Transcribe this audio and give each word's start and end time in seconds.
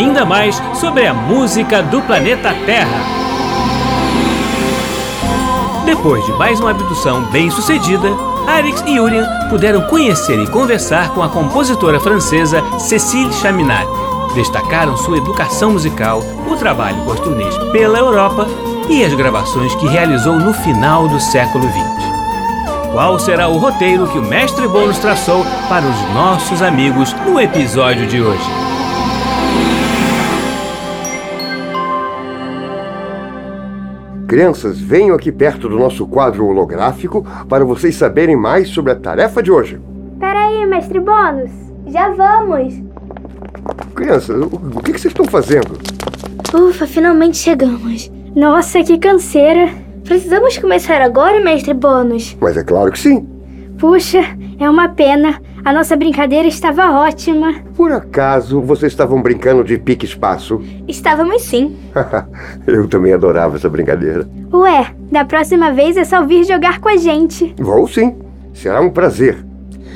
ainda 0.00 0.24
mais 0.24 0.60
sobre 0.74 1.06
a 1.06 1.12
música 1.12 1.82
do 1.82 2.00
planeta 2.00 2.54
Terra. 2.64 3.20
Depois 5.84 6.24
de 6.24 6.32
mais 6.32 6.58
uma 6.58 6.70
abdução 6.70 7.24
bem 7.24 7.50
sucedida, 7.50 8.08
Arix 8.46 8.82
e 8.86 8.98
Urian 8.98 9.26
puderam 9.50 9.82
conhecer 9.82 10.38
e 10.38 10.46
conversar 10.46 11.10
com 11.10 11.22
a 11.22 11.28
compositora 11.28 12.00
francesa 12.00 12.62
Cécile 12.78 13.32
Chaminade. 13.34 13.90
Destacaram 14.34 14.96
sua 14.96 15.18
educação 15.18 15.72
musical, 15.72 16.22
o 16.50 16.56
trabalho 16.56 17.04
com 17.04 17.12
as 17.12 17.20
turnês 17.20 17.54
pela 17.70 17.98
Europa 17.98 18.46
e 18.88 19.04
as 19.04 19.12
gravações 19.12 19.74
que 19.74 19.86
realizou 19.86 20.38
no 20.38 20.54
final 20.54 21.08
do 21.08 21.20
século 21.20 21.64
XX. 21.64 22.90
Qual 22.92 23.18
será 23.18 23.48
o 23.48 23.58
roteiro 23.58 24.08
que 24.08 24.18
o 24.18 24.24
mestre 24.24 24.66
Bônus 24.66 24.98
traçou 24.98 25.44
para 25.68 25.84
os 25.84 26.14
nossos 26.14 26.62
amigos 26.62 27.12
no 27.26 27.38
episódio 27.38 28.06
de 28.06 28.22
hoje? 28.22 28.69
Crianças, 34.30 34.78
venham 34.78 35.16
aqui 35.16 35.32
perto 35.32 35.68
do 35.68 35.76
nosso 35.76 36.06
quadro 36.06 36.46
holográfico 36.46 37.26
para 37.48 37.64
vocês 37.64 37.96
saberem 37.96 38.36
mais 38.36 38.68
sobre 38.68 38.92
a 38.92 38.94
tarefa 38.94 39.42
de 39.42 39.50
hoje. 39.50 39.80
Peraí, 40.20 40.64
mestre 40.66 41.00
Bônus. 41.00 41.50
Já 41.88 42.10
vamos. 42.10 42.80
Crianças, 43.92 44.40
o 44.40 44.80
que 44.84 44.92
vocês 44.92 45.06
estão 45.06 45.24
fazendo? 45.24 45.76
Ufa, 46.54 46.86
finalmente 46.86 47.38
chegamos. 47.38 48.08
Nossa, 48.36 48.84
que 48.84 48.98
canseira. 48.98 49.68
Precisamos 50.04 50.56
começar 50.58 51.02
agora, 51.02 51.42
mestre 51.42 51.74
Bônus? 51.74 52.36
Mas 52.40 52.56
é 52.56 52.62
claro 52.62 52.92
que 52.92 53.00
sim. 53.00 53.28
Puxa, 53.78 54.20
é 54.60 54.70
uma 54.70 54.90
pena. 54.90 55.42
A 55.62 55.72
nossa 55.74 55.94
brincadeira 55.94 56.48
estava 56.48 56.90
ótima. 56.90 57.54
Por 57.76 57.92
acaso 57.92 58.62
vocês 58.62 58.92
estavam 58.92 59.20
brincando 59.20 59.62
de 59.62 59.76
pique-espaço? 59.76 60.62
Estávamos 60.88 61.42
sim. 61.42 61.76
Eu 62.66 62.88
também 62.88 63.12
adorava 63.12 63.56
essa 63.56 63.68
brincadeira. 63.68 64.26
Ué, 64.52 64.94
da 65.12 65.24
próxima 65.24 65.70
vez 65.70 65.98
é 65.98 66.04
só 66.04 66.24
vir 66.24 66.44
jogar 66.44 66.80
com 66.80 66.88
a 66.88 66.96
gente. 66.96 67.54
Vou 67.58 67.86
sim. 67.86 68.16
Será 68.54 68.80
um 68.80 68.90
prazer. 68.90 69.44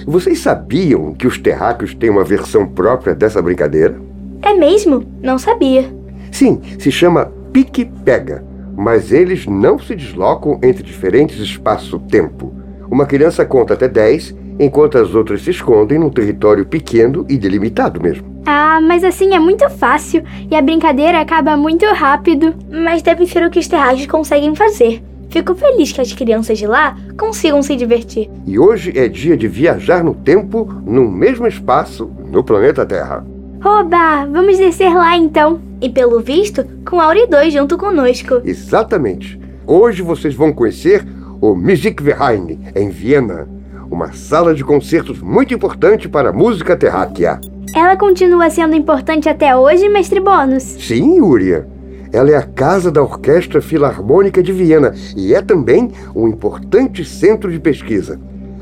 Vocês 0.07 0.39
sabiam 0.41 1.15
que 1.15 1.27
os 1.27 1.39
terráqueos 1.39 1.95
têm 1.95 2.11
uma 2.11 2.25
versão 2.25 2.67
própria 2.67 3.15
dessa 3.15 3.41
brincadeira? 3.41 3.99
É 4.43 4.53
mesmo? 4.53 5.03
Não 5.23 5.39
sabia. 5.39 5.91
Sim, 6.31 6.61
se 6.79 6.93
chama 6.93 7.33
pique-pega. 7.53 8.45
Mas 8.77 9.13
eles 9.13 9.47
não 9.47 9.79
se 9.79 9.95
deslocam 9.95 10.59
entre 10.63 10.83
diferentes 10.83 11.39
espaço-tempo. 11.39 12.53
Uma 12.91 13.07
criança 13.07 13.47
conta 13.47 13.75
até 13.75 13.89
10, 13.89 14.35
enquanto 14.59 14.99
as 14.99 15.15
outras 15.15 15.43
se 15.43 15.51
escondem 15.51 15.99
num 15.99 16.11
território 16.11 16.65
pequeno 16.65 17.25
e 17.29 17.37
delimitado 17.37 18.01
mesmo. 18.01 18.35
Ah, 18.47 18.81
mas 18.81 19.03
assim 19.03 19.35
é 19.35 19.39
muito 19.39 19.69
fácil 19.71 20.23
e 20.51 20.55
a 20.55 20.63
brincadeira 20.63 21.21
acaba 21.21 21.57
muito 21.57 21.87
rápido. 21.87 22.55
Mas 22.71 23.03
deve 23.03 23.27
ser 23.27 23.45
o 23.47 23.51
que 23.51 23.59
os 23.59 23.69
terráqueos 23.69 24.07
conseguem 24.07 24.55
fazer. 24.55 25.03
Fico 25.31 25.55
feliz 25.55 25.91
que 25.91 26.01
as 26.01 26.13
crianças 26.13 26.59
de 26.59 26.67
lá 26.67 26.97
consigam 27.19 27.63
se 27.63 27.75
divertir. 27.75 28.31
E 28.47 28.59
hoje 28.59 28.93
é 28.95 29.09
dia 29.09 29.37
de 29.37 29.49
viajar 29.49 30.05
no 30.05 30.15
tempo, 30.15 30.73
no 30.87 31.11
mesmo 31.11 31.47
espaço, 31.47 32.11
no 32.31 32.45
planeta 32.45 32.87
Terra. 32.87 33.25
Oba, 33.65 34.27
vamos 34.27 34.59
descer 34.59 34.95
lá 34.95 35.17
então. 35.17 35.61
E 35.81 35.89
pelo 35.89 36.21
visto, 36.21 36.65
com 36.89 37.01
Auri 37.01 37.27
2 37.27 37.53
junto 37.53 37.79
conosco. 37.79 38.43
Exatamente. 38.45 39.41
Hoje 39.67 40.03
vocês 40.03 40.35
vão 40.35 40.53
conhecer 40.53 41.05
o 41.41 41.55
Musikverein, 41.55 42.61
em 42.77 42.91
Viena. 42.91 43.49
Uma 43.95 44.13
sala 44.13 44.53
de 44.53 44.65
concertos 44.65 45.21
muito 45.21 45.55
importante 45.55 46.09
para 46.09 46.31
a 46.31 46.33
música 46.33 46.77
terráquea. 46.77 47.41
Ela 47.73 47.97
continua 47.97 48.51
sendo 48.51 48.75
importante 48.75 49.29
até 49.29 49.55
hoje, 49.55 49.89
mestre 49.89 50.19
Bônus? 50.19 50.65
Sim, 50.65 51.21
Uria. 51.21 51.69
Ela 52.13 52.33
é 52.33 52.37
a 52.37 52.43
casa 52.43 52.91
da 52.91 53.01
Orquestra 53.01 53.63
Filarmônica 53.63 54.43
de 54.43 54.51
Viena 54.51 54.93
e 55.17 55.33
é 55.33 55.41
também 55.41 55.93
um 56.13 56.27
importante 56.27 57.05
centro 57.05 57.53
de 57.53 57.61
pesquisa 57.61 58.19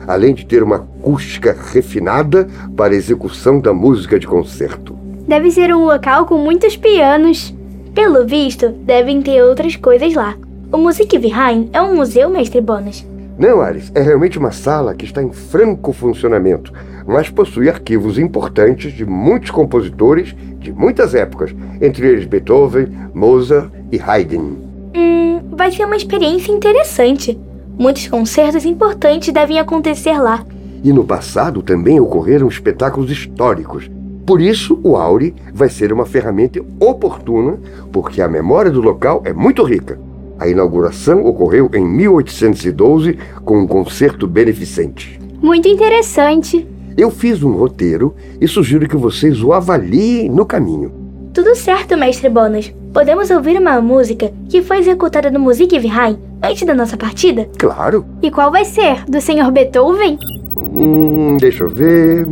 além 0.06 0.34
de 0.34 0.44
ter 0.44 0.65
uma 0.65 0.76
acústica 0.76 1.56
refinada 1.72 2.48
para 2.76 2.92
a 2.92 2.97
execução 2.97 3.60
da 3.60 3.72
música 3.72 4.19
de 4.19 4.26
concerto. 4.26 4.98
Deve 5.28 5.48
ser 5.53 5.72
um 5.72 5.84
local 5.84 6.26
com 6.26 6.37
muitos 6.37 6.76
pianos. 6.76 7.54
Pelo 7.94 8.26
visto, 8.26 8.69
devem 8.69 9.22
ter 9.22 9.41
outras 9.44 9.76
coisas 9.76 10.12
lá. 10.12 10.34
O 10.72 10.76
Musikverein 10.76 11.71
é 11.72 11.81
um 11.81 11.94
museu, 11.94 12.28
mestre 12.28 12.60
Bonas? 12.60 13.06
Não, 13.42 13.60
Alice, 13.60 13.91
é 13.92 14.00
realmente 14.00 14.38
uma 14.38 14.53
sala 14.53 14.94
que 14.94 15.04
está 15.04 15.20
em 15.20 15.32
franco 15.32 15.92
funcionamento, 15.92 16.72
mas 17.04 17.28
possui 17.28 17.69
arquivos 17.69 18.16
importantes 18.16 18.92
de 18.92 19.04
muitos 19.04 19.50
compositores 19.50 20.32
de 20.60 20.72
muitas 20.72 21.12
épocas, 21.12 21.53
entre 21.80 22.06
eles 22.06 22.25
Beethoven, 22.25 22.86
Mozart 23.12 23.69
e 23.91 24.00
Haydn. 24.00 24.58
Hum, 24.94 25.41
vai 25.56 25.72
ser 25.72 25.84
uma 25.84 25.97
experiência 25.97 26.53
interessante. 26.53 27.36
Muitos 27.76 28.06
concertos 28.06 28.64
importantes 28.64 29.34
devem 29.34 29.59
acontecer 29.59 30.16
lá. 30.20 30.47
E 30.84 30.92
no 30.92 31.03
passado 31.03 31.62
também 31.62 31.98
ocorreram 31.98 32.47
espetáculos 32.47 33.10
históricos. 33.10 33.91
Por 34.24 34.41
isso, 34.41 34.78
o 34.84 34.97
Auri 34.97 35.34
vai 35.53 35.69
ser 35.69 35.92
uma 35.92 36.06
ferramenta 36.06 36.64
oportuna, 36.78 37.59
porque 37.91 38.22
a 38.22 38.28
memória 38.28 38.70
do 38.70 38.80
local 38.80 39.20
é 39.24 39.32
muito 39.32 39.64
rica. 39.64 39.98
A 40.42 40.48
inauguração 40.48 41.25
ocorreu 41.25 41.70
em 41.72 41.86
1812 41.86 43.16
com 43.44 43.60
um 43.60 43.66
concerto 43.66 44.26
beneficente. 44.26 45.20
Muito 45.41 45.69
interessante. 45.69 46.66
Eu 46.98 47.12
fiz 47.12 47.44
um 47.44 47.53
roteiro 47.53 48.12
e 48.41 48.48
sugiro 48.48 48.88
que 48.88 48.97
vocês 48.97 49.41
o 49.41 49.53
avaliem 49.53 50.28
no 50.28 50.44
caminho. 50.44 50.92
Tudo 51.32 51.54
certo, 51.54 51.97
mestre 51.97 52.28
Bonas. 52.28 52.75
Podemos 52.92 53.30
ouvir 53.30 53.56
uma 53.56 53.80
música 53.80 54.32
que 54.48 54.62
foi 54.62 54.78
executada 54.78 55.30
no 55.30 55.38
Musikverein 55.38 56.19
antes 56.42 56.66
da 56.66 56.74
nossa 56.74 56.97
partida? 56.97 57.48
Claro. 57.56 58.04
E 58.20 58.28
qual 58.28 58.50
vai 58.50 58.64
ser? 58.64 59.04
Do 59.04 59.20
Sr. 59.20 59.48
Beethoven? 59.53 60.19
Hum, 60.59 61.36
deixa 61.38 61.62
eu 61.62 61.70
ver. 61.70 62.26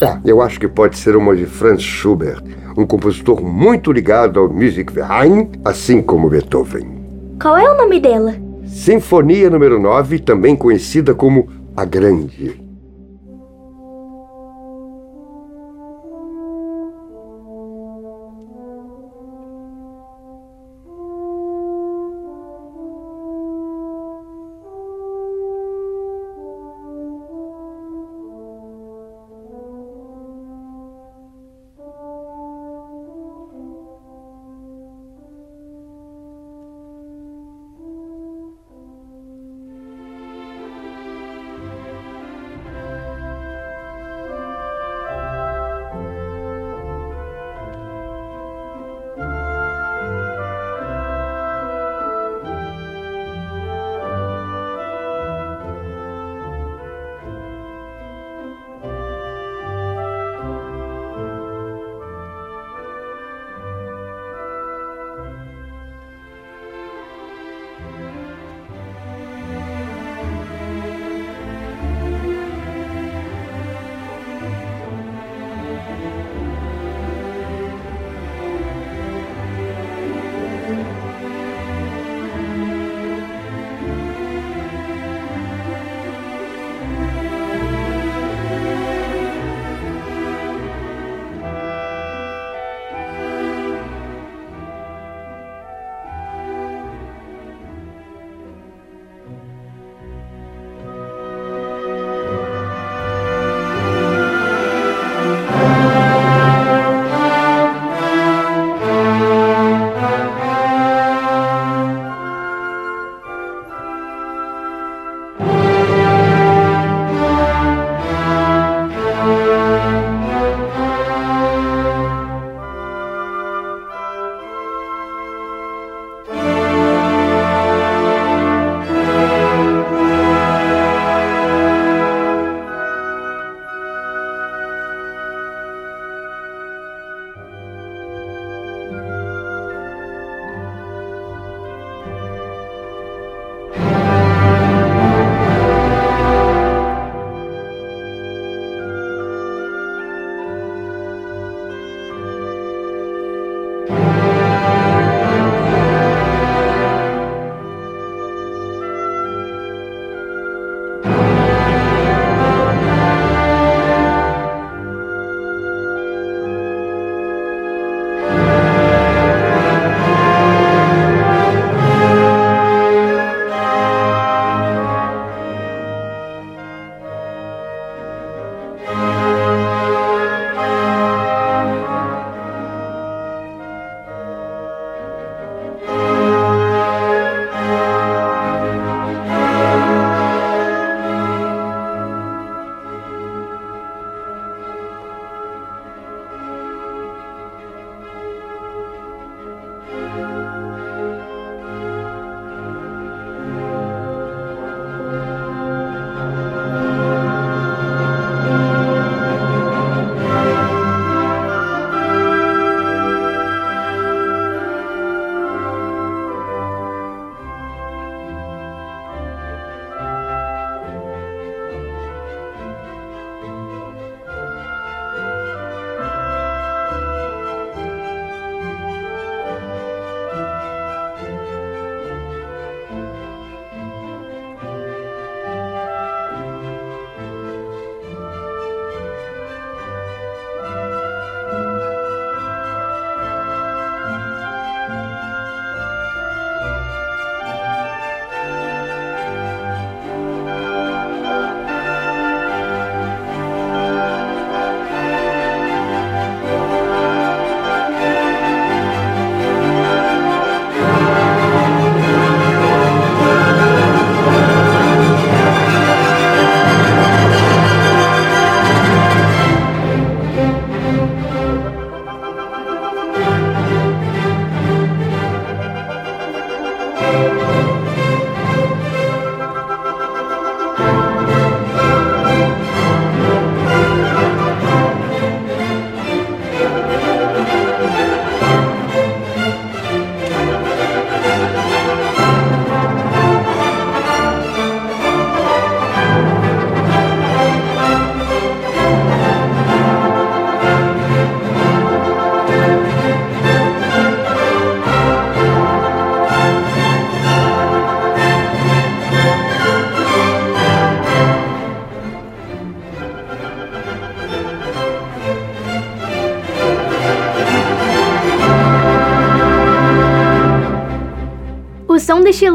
Ah, 0.00 0.20
eu 0.24 0.40
acho 0.40 0.60
que 0.60 0.68
pode 0.68 0.96
ser 0.96 1.16
uma 1.16 1.34
de 1.34 1.46
Franz 1.46 1.82
Schubert, 1.82 2.44
um 2.78 2.86
compositor 2.86 3.42
muito 3.42 3.90
ligado 3.90 4.38
ao 4.38 4.48
Musikverein, 4.48 5.50
assim 5.64 6.00
como 6.00 6.30
Beethoven. 6.30 6.99
Qual 7.40 7.56
é 7.56 7.70
o 7.70 7.74
nome 7.74 7.98
dela? 7.98 8.34
Sinfonia 8.66 9.48
número 9.48 9.80
9, 9.80 10.18
também 10.18 10.54
conhecida 10.54 11.14
como 11.14 11.48
A 11.74 11.86
Grande. 11.86 12.69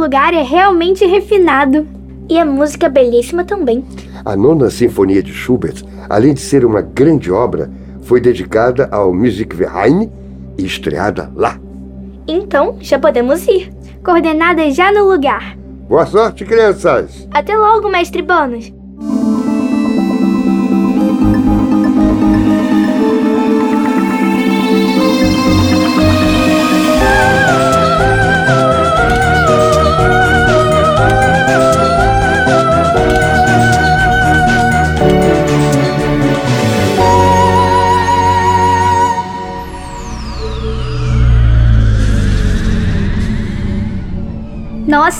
Lugar 0.06 0.36
é 0.36 0.44
realmente 0.44 1.04
refinado. 1.04 1.88
E 2.30 2.38
a 2.40 2.46
música 2.46 2.86
é 2.86 2.90
belíssima 2.90 3.44
também. 3.44 3.84
A 4.24 4.36
nona 4.36 4.70
sinfonia 4.70 5.22
de 5.22 5.34
Schubert, 5.34 5.84
além 6.08 6.34
de 6.34 6.42
ser 6.42 6.64
uma 6.64 6.82
grande 6.82 7.32
obra, 7.32 7.70
foi 8.02 8.22
dedicada 8.22 8.88
ao 8.92 9.14
Musikverein 9.14 10.12
e 10.58 10.66
estreada 10.66 11.32
lá. 11.36 11.60
Então, 12.28 12.78
já 12.80 12.98
podemos 13.00 13.48
ir. 13.48 13.72
Coordenadas 14.04 14.76
já 14.76 14.92
no 14.92 15.10
lugar. 15.10 15.58
Boa 15.90 16.06
sorte, 16.06 16.46
crianças! 16.46 17.28
Até 17.32 17.56
logo, 17.56 17.90
mestre 17.90 18.22
Bônus. 18.22 18.72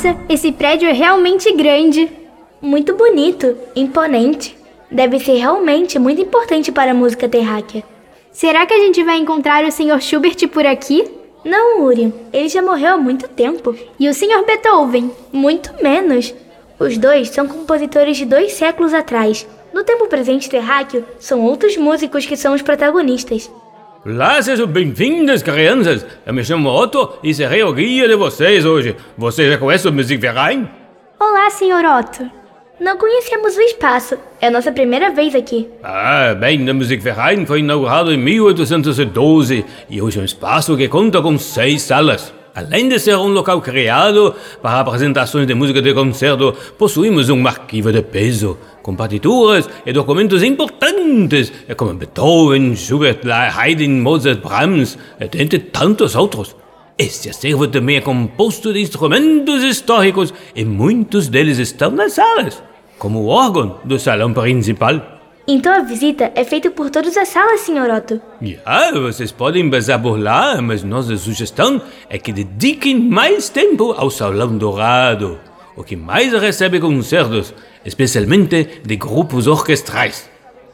Nossa, 0.06 0.20
esse 0.30 0.52
prédio 0.52 0.88
é 0.88 0.92
realmente 0.92 1.52
grande. 1.54 2.12
Muito 2.62 2.94
bonito, 2.96 3.58
imponente. 3.76 4.56
Deve 4.92 5.18
ser 5.18 5.38
realmente 5.38 5.98
muito 5.98 6.22
importante 6.22 6.72
para 6.72 6.92
a 6.92 6.94
música 6.94 7.28
terráquea. 7.28 7.84
Será 8.32 8.68
que 8.68 8.74
a 8.76 8.78
gente 8.78 9.04
vai 9.04 9.18
encontrar 9.18 9.64
o 9.64 9.72
Sr. 9.72 10.00
Schubert 10.00 10.48
por 10.50 10.64
aqui? 10.64 11.10
Não, 11.44 11.82
Uri. 11.82 12.14
Ele 12.32 12.48
já 12.48 12.62
morreu 12.62 12.94
há 12.94 12.98
muito 12.98 13.28
tempo. 13.28 13.76
E 14.00 14.08
o 14.08 14.14
Sr. 14.14 14.46
Beethoven? 14.46 15.10
Muito 15.34 15.74
menos. 15.82 16.36
Os 16.80 17.00
dois 17.00 17.30
são 17.30 17.48
compositores 17.48 18.16
de 18.16 18.26
dois 18.26 18.54
séculos 18.54 18.94
atrás. 18.94 19.48
No 19.74 19.84
tempo 19.84 20.08
presente 20.08 20.48
terráqueo, 20.48 21.04
são 21.20 21.42
outros 21.42 21.78
músicos 21.78 22.28
que 22.28 22.38
são 22.38 22.54
os 22.54 22.62
protagonistas. 22.62 23.50
Olá, 24.08 24.40
sejam 24.40 24.68
bem-vindas, 24.68 25.42
crianças. 25.42 26.06
Eu 26.24 26.32
me 26.32 26.44
chamo 26.44 26.70
Otto 26.70 27.14
e 27.24 27.34
serei 27.34 27.64
o 27.64 27.74
guia 27.74 28.08
de 28.08 28.16
vocês 28.16 28.64
hoje. 28.64 28.96
Você 29.18 29.50
já 29.50 29.58
conhece 29.58 29.88
o 29.88 29.92
Musikverein? 29.92 30.70
Olá, 31.20 31.50
Sr. 31.50 31.84
Otto. 32.00 32.30
Não 32.80 33.00
conhecemos 33.00 33.58
o 33.58 33.62
espaço. 33.62 34.16
É 34.40 34.46
a 34.46 34.52
nossa 34.52 34.72
primeira 34.72 35.10
vez 35.10 35.34
aqui. 35.34 35.68
Ah, 35.84 36.36
bem, 36.40 36.70
o 36.70 36.76
Musikverein 36.76 37.48
foi 37.48 37.62
inaugurado 37.62 38.14
em 38.14 38.18
1812 38.18 39.66
e 39.90 40.00
hoje 40.00 40.20
é 40.20 40.22
um 40.22 40.26
espaço 40.26 40.78
que 40.78 40.88
conta 40.88 41.20
com 41.20 41.36
seis 41.40 41.82
salas. 41.82 42.32
Além 42.54 42.88
de 42.88 43.00
ser 43.00 43.18
um 43.18 43.30
local 43.30 43.60
criado 43.60 44.36
para 44.62 44.82
apresentações 44.82 45.48
de 45.48 45.56
música 45.56 45.82
de 45.82 45.96
concerto, 45.96 46.56
possuímos 46.78 47.30
um 47.30 47.46
arquivo 47.48 47.92
de 47.92 48.04
peso, 48.04 48.58
com 48.86 48.96
partituras 48.96 49.68
e 49.84 49.92
documentos 49.92 50.44
importantes, 50.44 51.52
como 51.76 51.96
Beethoven, 51.96 52.76
Schubert, 52.76 53.18
Haydn, 53.26 54.00
Mozart, 54.00 54.40
Brahms, 54.42 54.96
entre 55.20 55.58
tantos 55.58 56.16
outros. 56.16 56.56
Este 56.96 57.32
acervo 57.32 57.68
também 57.68 57.98
é 57.98 58.02
composto 58.02 58.72
de 58.72 58.80
instrumentos 58.80 59.64
históricos 59.64 60.32
e 60.56 60.64
muitos 60.64 61.28
deles 61.28 61.58
estão 61.58 61.90
nas 61.90 62.14
salas, 62.14 62.62
como 63.00 63.22
o 63.22 63.28
órgão 63.30 63.80
do 63.84 63.98
salão 63.98 64.32
principal. 64.32 65.02
Então 65.48 65.74
a 65.74 65.82
visita 65.82 66.32
é 66.36 66.44
feita 66.44 66.70
por 66.70 66.92
todas 66.92 67.18
as 67.18 67.30
salas, 67.30 67.62
Sr. 67.62 67.90
Otto. 67.90 68.22
Já, 68.40 68.92
vocês 68.92 69.32
podem 69.32 69.68
passar 69.68 69.98
por 69.98 70.22
lá, 70.22 70.62
mas 70.62 70.84
nossa 70.84 71.18
sugestão 71.18 71.82
é 72.08 72.20
que 72.20 72.32
dediquem 72.32 73.00
mais 73.00 73.50
tempo 73.50 73.94
ao 73.94 74.12
Salão 74.12 74.56
Dourado, 74.56 75.40
o 75.76 75.84
que 75.84 75.96
mais 75.96 76.32
recebe 76.32 76.80
concertos, 76.80 77.54
especialmente 77.86 78.82
de 78.84 78.96
grupos 78.96 79.48
orquestrais. 79.48 80.30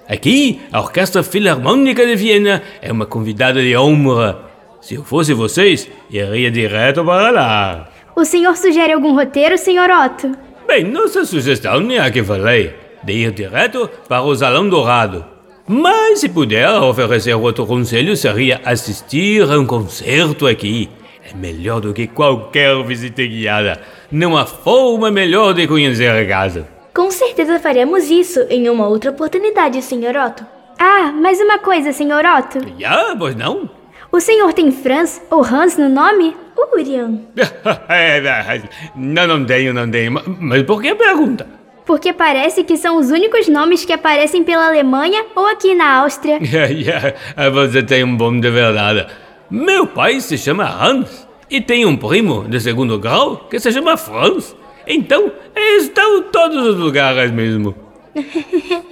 Aqui, 0.08 0.62
a 0.72 0.80
Orquestra 0.80 1.24
Filarmônica 1.24 2.06
de 2.06 2.16
Viena 2.16 2.62
é 2.82 2.92
uma 2.92 3.06
convidada 3.06 3.62
de 3.62 3.78
honra. 3.78 4.40
Se 4.82 4.96
eu 4.96 5.04
fosse 5.04 5.34
vocês, 5.34 5.88
iria 6.10 6.50
direto 6.50 7.04
para 7.06 7.30
lá. 7.30 7.90
O 8.16 8.26
senhor 8.26 8.58
sugere 8.58 8.94
algum 8.94 9.14
roteiro, 9.14 9.58
Sr. 9.58 9.90
Otto? 10.06 10.32
Bem, 10.68 10.84
nossa 10.84 11.24
sugestão 11.24 11.90
é 11.92 12.00
a 12.00 12.12
que 12.12 12.24
falei 12.24 12.74
de 13.04 13.14
ir 13.14 13.32
direto 13.32 13.90
para 14.08 14.22
o 14.22 14.36
Salão 14.36 14.68
Dourado. 14.68 15.26
Mas 15.68 16.20
se 16.20 16.30
puder 16.30 16.70
oferecer 16.70 17.34
outro 17.36 17.66
conselho 17.66 18.16
seria 18.18 18.60
assistir 18.66 19.44
a 19.50 19.58
um 19.60 19.66
concerto 19.66 20.48
aqui. 20.48 20.90
É 21.24 21.34
melhor 21.36 21.80
do 21.80 21.94
que 21.94 22.08
qualquer 22.08 22.84
visita 22.84 23.24
guiada. 23.24 23.80
Não 24.12 24.36
há 24.36 24.46
forma 24.46 25.12
melhor 25.12 25.54
de 25.54 25.68
conhecer 25.68 26.10
a 26.10 26.26
casa. 26.26 26.68
Com 26.94 27.10
certeza 27.10 27.60
faremos 27.60 28.10
isso 28.10 28.42
em 28.50 28.70
uma 28.70 28.88
outra 28.88 29.12
oportunidade, 29.12 29.82
Sr. 29.82 30.18
Otto. 30.26 30.46
Ah, 30.78 31.12
mais 31.12 31.40
uma 31.40 31.60
coisa, 31.60 31.94
Sr. 31.94 32.26
Otto. 32.38 32.60
Já, 32.78 33.16
pois 33.18 33.36
não? 33.36 33.70
O 34.12 34.20
senhor 34.20 34.52
tem 34.54 34.72
Franz 34.72 35.22
ou 35.30 35.44
Hans 35.44 35.78
no 35.78 35.88
nome? 35.88 36.36
Urian. 36.74 37.22
não, 38.96 39.28
não 39.28 39.46
tenho, 39.46 39.74
não 39.74 39.90
tenho. 39.90 40.22
Mas 40.40 40.64
por 40.64 40.82
que 40.82 40.94
pergunta? 40.96 41.62
porque 41.92 42.14
parece 42.14 42.64
que 42.64 42.78
são 42.78 42.98
os 42.98 43.10
únicos 43.12 43.50
nomes 43.50 43.84
que 43.84 43.92
aparecem 43.92 44.46
pela 44.46 44.68
Alemanha 44.68 45.26
ou 45.36 45.46
aqui 45.46 45.76
na 45.76 45.98
Áustria. 45.98 46.40
Você 47.54 47.84
tem 47.84 48.02
um 48.02 48.16
bom 48.16 48.40
de 48.40 48.50
verdade. 48.50 49.08
Meu 49.50 49.86
pai 49.86 50.22
se 50.22 50.38
chama 50.38 50.64
Hans 50.64 51.28
e 51.50 51.60
tem 51.60 51.86
um 51.86 51.98
primo 51.98 52.48
de 52.48 52.62
segundo 52.62 52.98
grau 52.98 53.46
que 53.50 53.60
se 53.60 53.74
chama 53.74 53.98
Franz. 53.98 54.56
Então, 54.94 55.32
estão 55.56 56.18
em 56.18 56.24
todos 56.24 56.68
os 56.68 56.76
lugares 56.76 57.32
mesmo. 57.32 57.74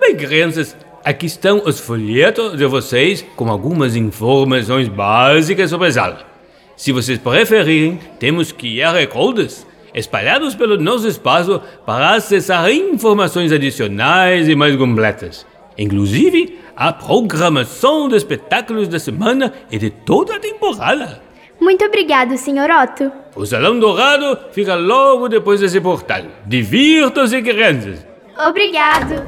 Bem, 0.00 0.16
crianças, 0.16 0.76
aqui 1.04 1.26
estão 1.26 1.62
os 1.64 1.78
folhetos 1.78 2.58
de 2.58 2.66
vocês 2.66 3.24
com 3.36 3.48
algumas 3.48 3.94
informações 3.94 4.88
básicas 4.88 5.70
sobre 5.70 5.86
a 5.86 5.92
sala. 5.92 6.26
Se 6.74 6.90
vocês 6.90 7.16
preferirem, 7.16 8.00
temos 8.18 8.50
QR 8.50 9.06
Codes 9.08 9.64
espalhados 9.94 10.56
pelo 10.56 10.76
nosso 10.76 11.06
espaço 11.06 11.62
para 11.86 12.16
acessar 12.16 12.68
informações 12.68 13.52
adicionais 13.52 14.48
e 14.48 14.56
mais 14.56 14.74
completas. 14.74 15.46
Inclusive, 15.78 16.58
a 16.74 16.92
programação 16.92 18.08
de 18.08 18.16
espetáculos 18.16 18.88
da 18.88 18.98
semana 18.98 19.52
e 19.70 19.78
de 19.78 19.90
toda 19.90 20.34
a 20.34 20.40
temporada. 20.40 21.25
Muito 21.66 21.84
obrigado, 21.84 22.38
Sr. 22.38 22.70
Otto. 22.80 23.10
O 23.34 23.44
Salão 23.44 23.76
Dourado 23.76 24.38
fica 24.52 24.76
logo 24.76 25.28
depois 25.28 25.58
desse 25.58 25.80
portal. 25.80 26.22
Divirtam-se, 26.46 27.42
crianças. 27.42 28.06
Obrigado. 28.38 29.26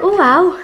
Uau, 0.00 0.54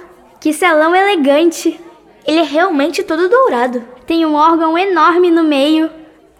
que 0.40 0.52
salão 0.52 0.94
elegante. 0.94 1.80
Ele 2.24 2.38
é 2.38 2.44
realmente 2.44 3.02
todo 3.02 3.28
dourado. 3.28 3.82
Tem 4.06 4.24
um 4.24 4.36
órgão 4.36 4.78
enorme 4.78 5.32
no 5.32 5.42
meio. 5.42 5.90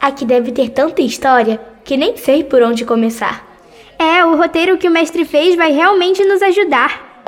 Aqui 0.01 0.25
deve 0.25 0.53
ter 0.53 0.69
tanta 0.69 1.03
história 1.03 1.61
que 1.83 1.97
nem 1.97 2.17
sei 2.17 2.45
por 2.45 2.63
onde 2.63 2.85
começar. 2.85 3.45
É, 3.99 4.25
o 4.25 4.37
roteiro 4.37 4.79
que 4.79 4.87
o 4.87 4.93
mestre 4.93 5.25
fez 5.25 5.57
vai 5.57 5.73
realmente 5.73 6.25
nos 6.25 6.41
ajudar. 6.43 7.25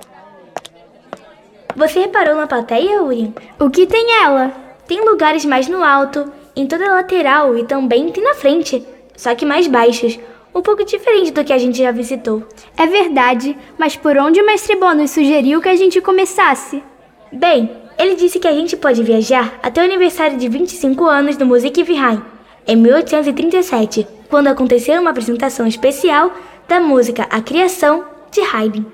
Você 1.74 1.98
reparou 1.98 2.36
na 2.36 2.46
plateia, 2.46 3.02
Uri? 3.02 3.34
O 3.58 3.68
que 3.68 3.84
tem 3.84 4.22
ela? 4.22 4.65
Tem 4.86 5.04
lugares 5.04 5.44
mais 5.44 5.68
no 5.68 5.82
alto, 5.82 6.30
em 6.54 6.66
toda 6.66 6.88
a 6.88 6.94
lateral 6.94 7.56
e 7.58 7.64
também 7.64 8.10
tem 8.10 8.22
na 8.22 8.34
frente, 8.34 8.86
só 9.16 9.34
que 9.34 9.44
mais 9.44 9.66
baixos. 9.66 10.18
Um 10.54 10.62
pouco 10.62 10.84
diferente 10.84 11.32
do 11.32 11.44
que 11.44 11.52
a 11.52 11.58
gente 11.58 11.78
já 11.78 11.90
visitou. 11.90 12.42
É 12.78 12.86
verdade, 12.86 13.56
mas 13.76 13.94
por 13.94 14.16
onde 14.16 14.40
o 14.40 14.46
mestre 14.46 14.74
Bônus 14.76 15.10
sugeriu 15.10 15.60
que 15.60 15.68
a 15.68 15.76
gente 15.76 16.00
começasse? 16.00 16.82
Bem, 17.30 17.70
ele 17.98 18.14
disse 18.14 18.38
que 18.38 18.48
a 18.48 18.52
gente 18.52 18.76
pode 18.76 19.02
viajar 19.02 19.58
até 19.62 19.82
o 19.82 19.84
aniversário 19.84 20.38
de 20.38 20.48
25 20.48 21.04
anos 21.04 21.36
do 21.36 21.44
Musikverein, 21.44 22.22
em 22.66 22.76
1837, 22.76 24.06
quando 24.30 24.48
aconteceu 24.48 25.00
uma 25.00 25.10
apresentação 25.10 25.66
especial 25.66 26.32
da 26.66 26.80
música 26.80 27.26
A 27.30 27.40
Criação 27.40 28.04
de 28.30 28.40
Haydn. 28.40 28.84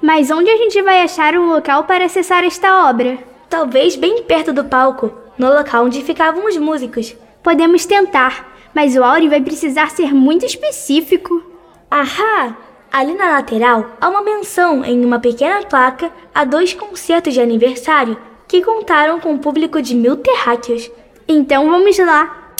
Mas 0.00 0.30
onde 0.30 0.50
a 0.50 0.56
gente 0.56 0.82
vai 0.82 1.02
achar 1.02 1.36
um 1.36 1.52
local 1.52 1.84
para 1.84 2.04
acessar 2.04 2.42
esta 2.42 2.88
obra? 2.88 3.18
Talvez 3.48 3.94
bem 3.94 4.24
perto 4.24 4.52
do 4.52 4.64
palco, 4.64 5.21
no 5.38 5.52
local 5.52 5.84
onde 5.84 6.02
ficavam 6.02 6.46
os 6.46 6.56
músicos. 6.56 7.14
Podemos 7.42 7.86
tentar, 7.86 8.56
mas 8.74 8.96
o 8.96 9.02
Auri 9.02 9.28
vai 9.28 9.40
precisar 9.40 9.90
ser 9.90 10.14
muito 10.14 10.46
específico. 10.46 11.42
Ahá! 11.90 12.56
Ali 12.92 13.14
na 13.14 13.30
lateral 13.30 13.96
há 13.98 14.08
uma 14.08 14.22
menção 14.22 14.84
em 14.84 15.02
uma 15.02 15.18
pequena 15.18 15.62
placa 15.62 16.10
a 16.34 16.44
dois 16.44 16.74
concertos 16.74 17.32
de 17.32 17.40
aniversário 17.40 18.18
que 18.46 18.60
contaram 18.60 19.18
com 19.18 19.32
um 19.32 19.38
público 19.38 19.80
de 19.80 19.94
mil 19.94 20.16
terráqueos. 20.16 20.90
Então 21.26 21.70
vamos 21.70 21.96
lá! 21.98 22.54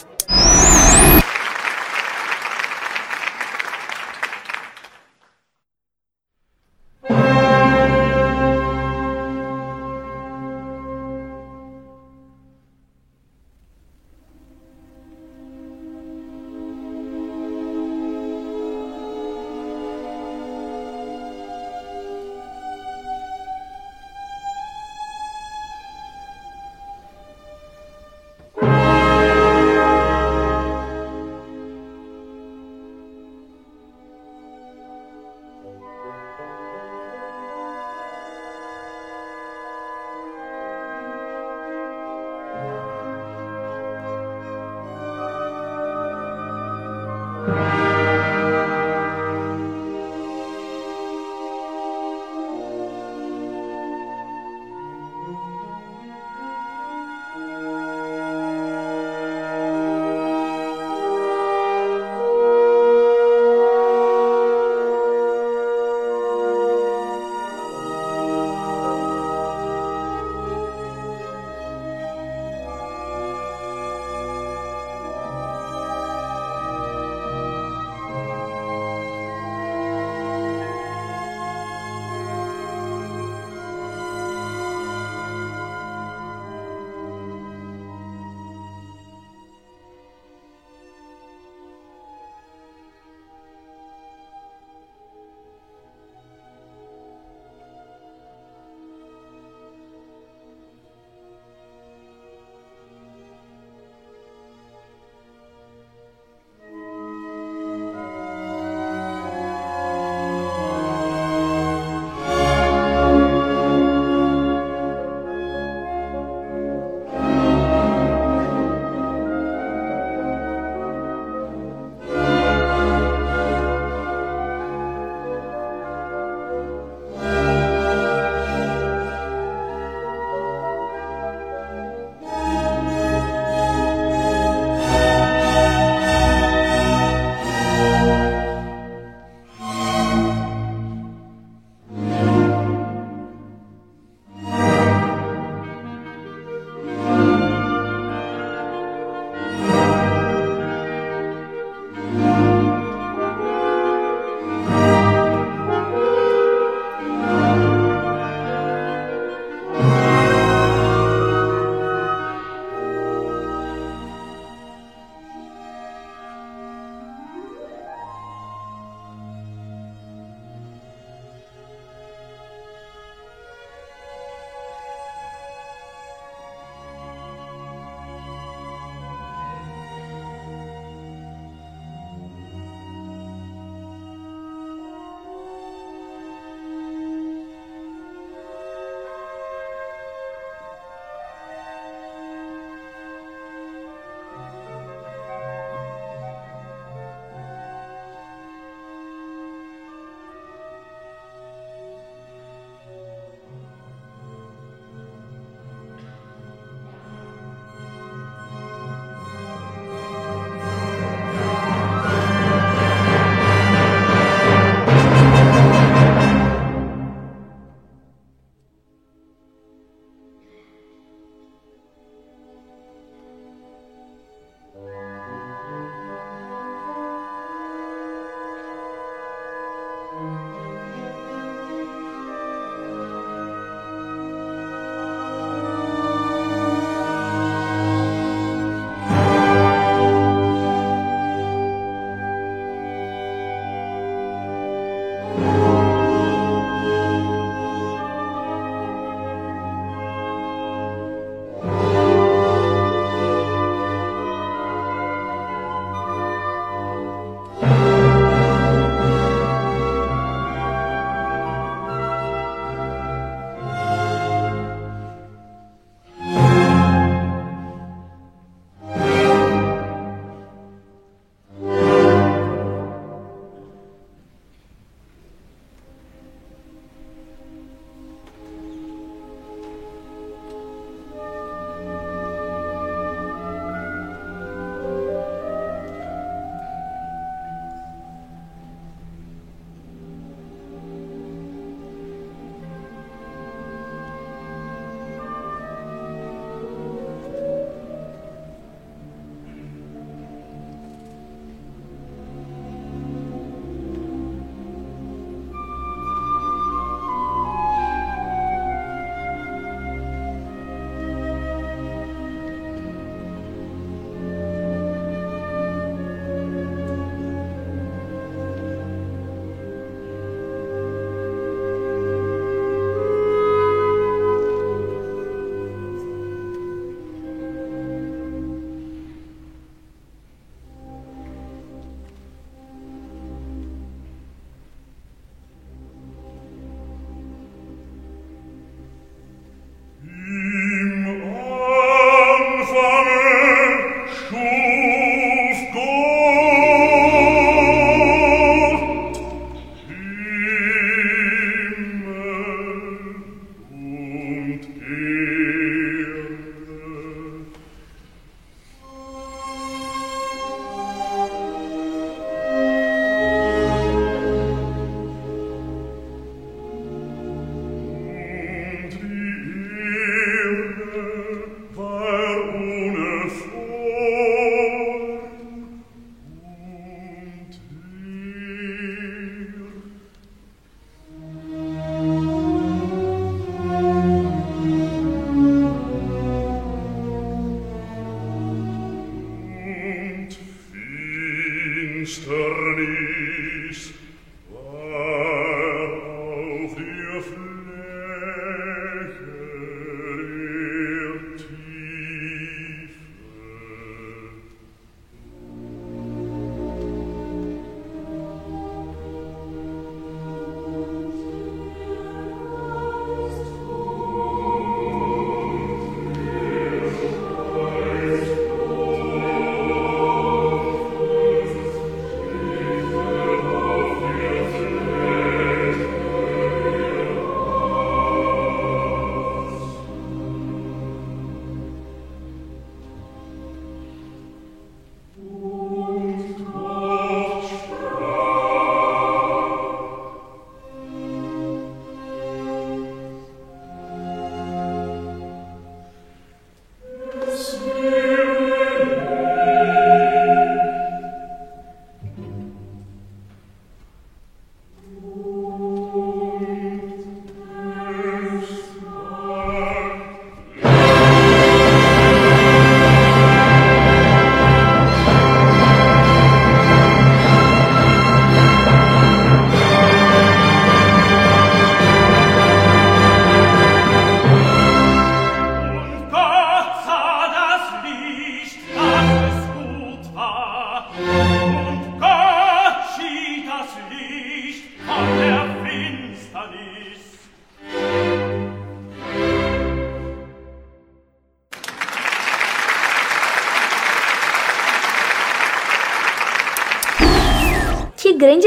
Mr. 392.12 392.51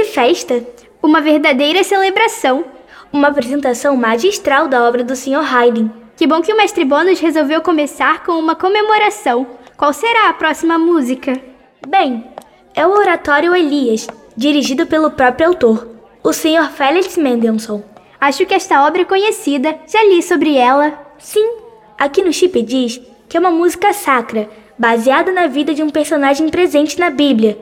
festa, 0.05 0.65
uma 1.03 1.19
verdadeira 1.19 1.83
celebração, 1.83 2.63
uma 3.11 3.27
apresentação 3.27 3.97
magistral 3.97 4.69
da 4.69 4.87
obra 4.87 5.03
do 5.03 5.15
Sr. 5.15 5.43
Haydn. 5.53 5.89
Que 6.15 6.25
bom 6.25 6.41
que 6.41 6.53
o 6.53 6.55
mestre 6.55 6.85
Bônus 6.85 7.19
resolveu 7.19 7.61
começar 7.61 8.23
com 8.23 8.39
uma 8.39 8.55
comemoração. 8.55 9.45
Qual 9.75 9.91
será 9.91 10.29
a 10.29 10.33
próxima 10.33 10.77
música? 10.77 11.37
Bem, 11.85 12.23
é 12.73 12.87
o 12.87 12.91
Oratório 12.91 13.53
Elias, 13.53 14.07
dirigido 14.37 14.85
pelo 14.85 15.11
próprio 15.11 15.49
autor, 15.49 15.89
o 16.23 16.31
Sr. 16.31 16.71
Felix 16.71 17.17
Mendelssohn. 17.17 17.81
Acho 18.19 18.45
que 18.45 18.53
esta 18.53 18.87
obra 18.87 19.01
é 19.01 19.05
conhecida, 19.05 19.77
já 19.87 20.01
li 20.05 20.23
sobre 20.23 20.55
ela. 20.55 20.97
Sim, 21.17 21.57
aqui 21.97 22.23
no 22.23 22.31
chip 22.31 22.61
diz 22.61 23.01
que 23.27 23.35
é 23.35 23.39
uma 23.41 23.51
música 23.51 23.91
sacra, 23.91 24.49
baseada 24.79 25.33
na 25.33 25.47
vida 25.47 25.73
de 25.73 25.83
um 25.83 25.89
personagem 25.89 26.47
presente 26.47 26.97
na 26.97 27.09
Bíblia, 27.09 27.57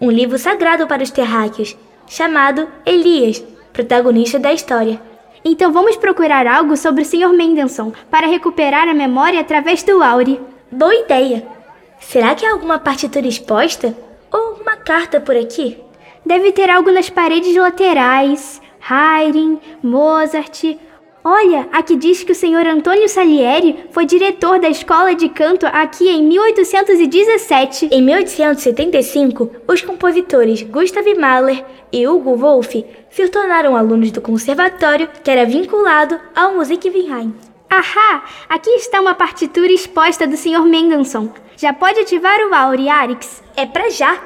um 0.00 0.10
livro 0.10 0.38
sagrado 0.38 0.86
para 0.86 1.02
os 1.02 1.10
terráqueos, 1.10 1.76
chamado 2.06 2.66
Elias, 2.86 3.44
protagonista 3.72 4.38
da 4.38 4.52
história. 4.52 5.00
Então 5.44 5.72
vamos 5.72 5.96
procurar 5.96 6.46
algo 6.46 6.76
sobre 6.76 7.02
o 7.02 7.04
Sr. 7.04 7.32
Mendelssohn 7.32 7.92
para 8.10 8.26
recuperar 8.26 8.88
a 8.88 8.94
memória 8.94 9.40
através 9.40 9.82
do 9.82 10.02
Auri. 10.02 10.40
Boa 10.70 10.94
ideia! 10.94 11.46
Será 12.00 12.34
que 12.34 12.46
há 12.46 12.52
alguma 12.52 12.78
partitura 12.78 13.26
exposta? 13.26 13.94
Ou 14.32 14.60
uma 14.60 14.76
carta 14.76 15.20
por 15.20 15.36
aqui? 15.36 15.78
Deve 16.24 16.52
ter 16.52 16.70
algo 16.70 16.90
nas 16.90 17.10
paredes 17.10 17.54
laterais. 17.56 18.60
Haydn, 18.88 19.58
Mozart. 19.82 20.76
Olha, 21.22 21.68
aqui 21.70 21.96
diz 21.96 22.22
que 22.22 22.32
o 22.32 22.34
senhor 22.34 22.66
Antônio 22.66 23.06
Salieri 23.06 23.84
foi 23.90 24.06
diretor 24.06 24.58
da 24.58 24.70
escola 24.70 25.14
de 25.14 25.28
canto 25.28 25.66
aqui 25.66 26.08
em 26.08 26.22
1817. 26.22 27.90
Em 27.92 28.00
1875, 28.00 29.50
os 29.68 29.82
compositores 29.82 30.62
Gustav 30.62 31.06
Mahler 31.18 31.62
e 31.92 32.08
Hugo 32.08 32.36
Wolf 32.36 32.74
se 33.10 33.28
tornaram 33.28 33.76
alunos 33.76 34.10
do 34.10 34.22
conservatório 34.22 35.10
que 35.22 35.30
era 35.30 35.44
vinculado 35.44 36.18
ao 36.34 36.54
Musikverein. 36.54 37.34
Ahá! 37.68 38.24
Aqui 38.48 38.70
está 38.70 38.98
uma 38.98 39.14
partitura 39.14 39.70
exposta 39.70 40.26
do 40.26 40.38
Sr. 40.38 40.64
Mendelssohn. 40.64 41.28
Já 41.54 41.74
pode 41.74 42.00
ativar 42.00 42.40
o 42.40 42.54
Auri, 42.54 42.88
Arix? 42.88 43.42
É 43.54 43.66
pra 43.66 43.90
já! 43.90 44.18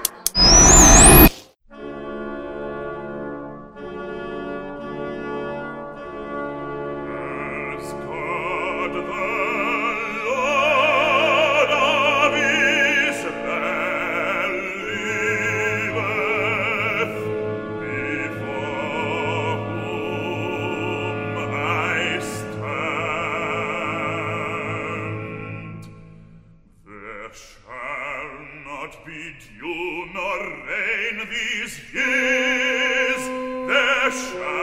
bid 29.04 29.36
you 29.56 30.06
nor 30.12 30.38
reign 30.66 31.28
these 31.30 31.80
years, 31.92 33.22
there 33.68 34.10
shall 34.10 34.53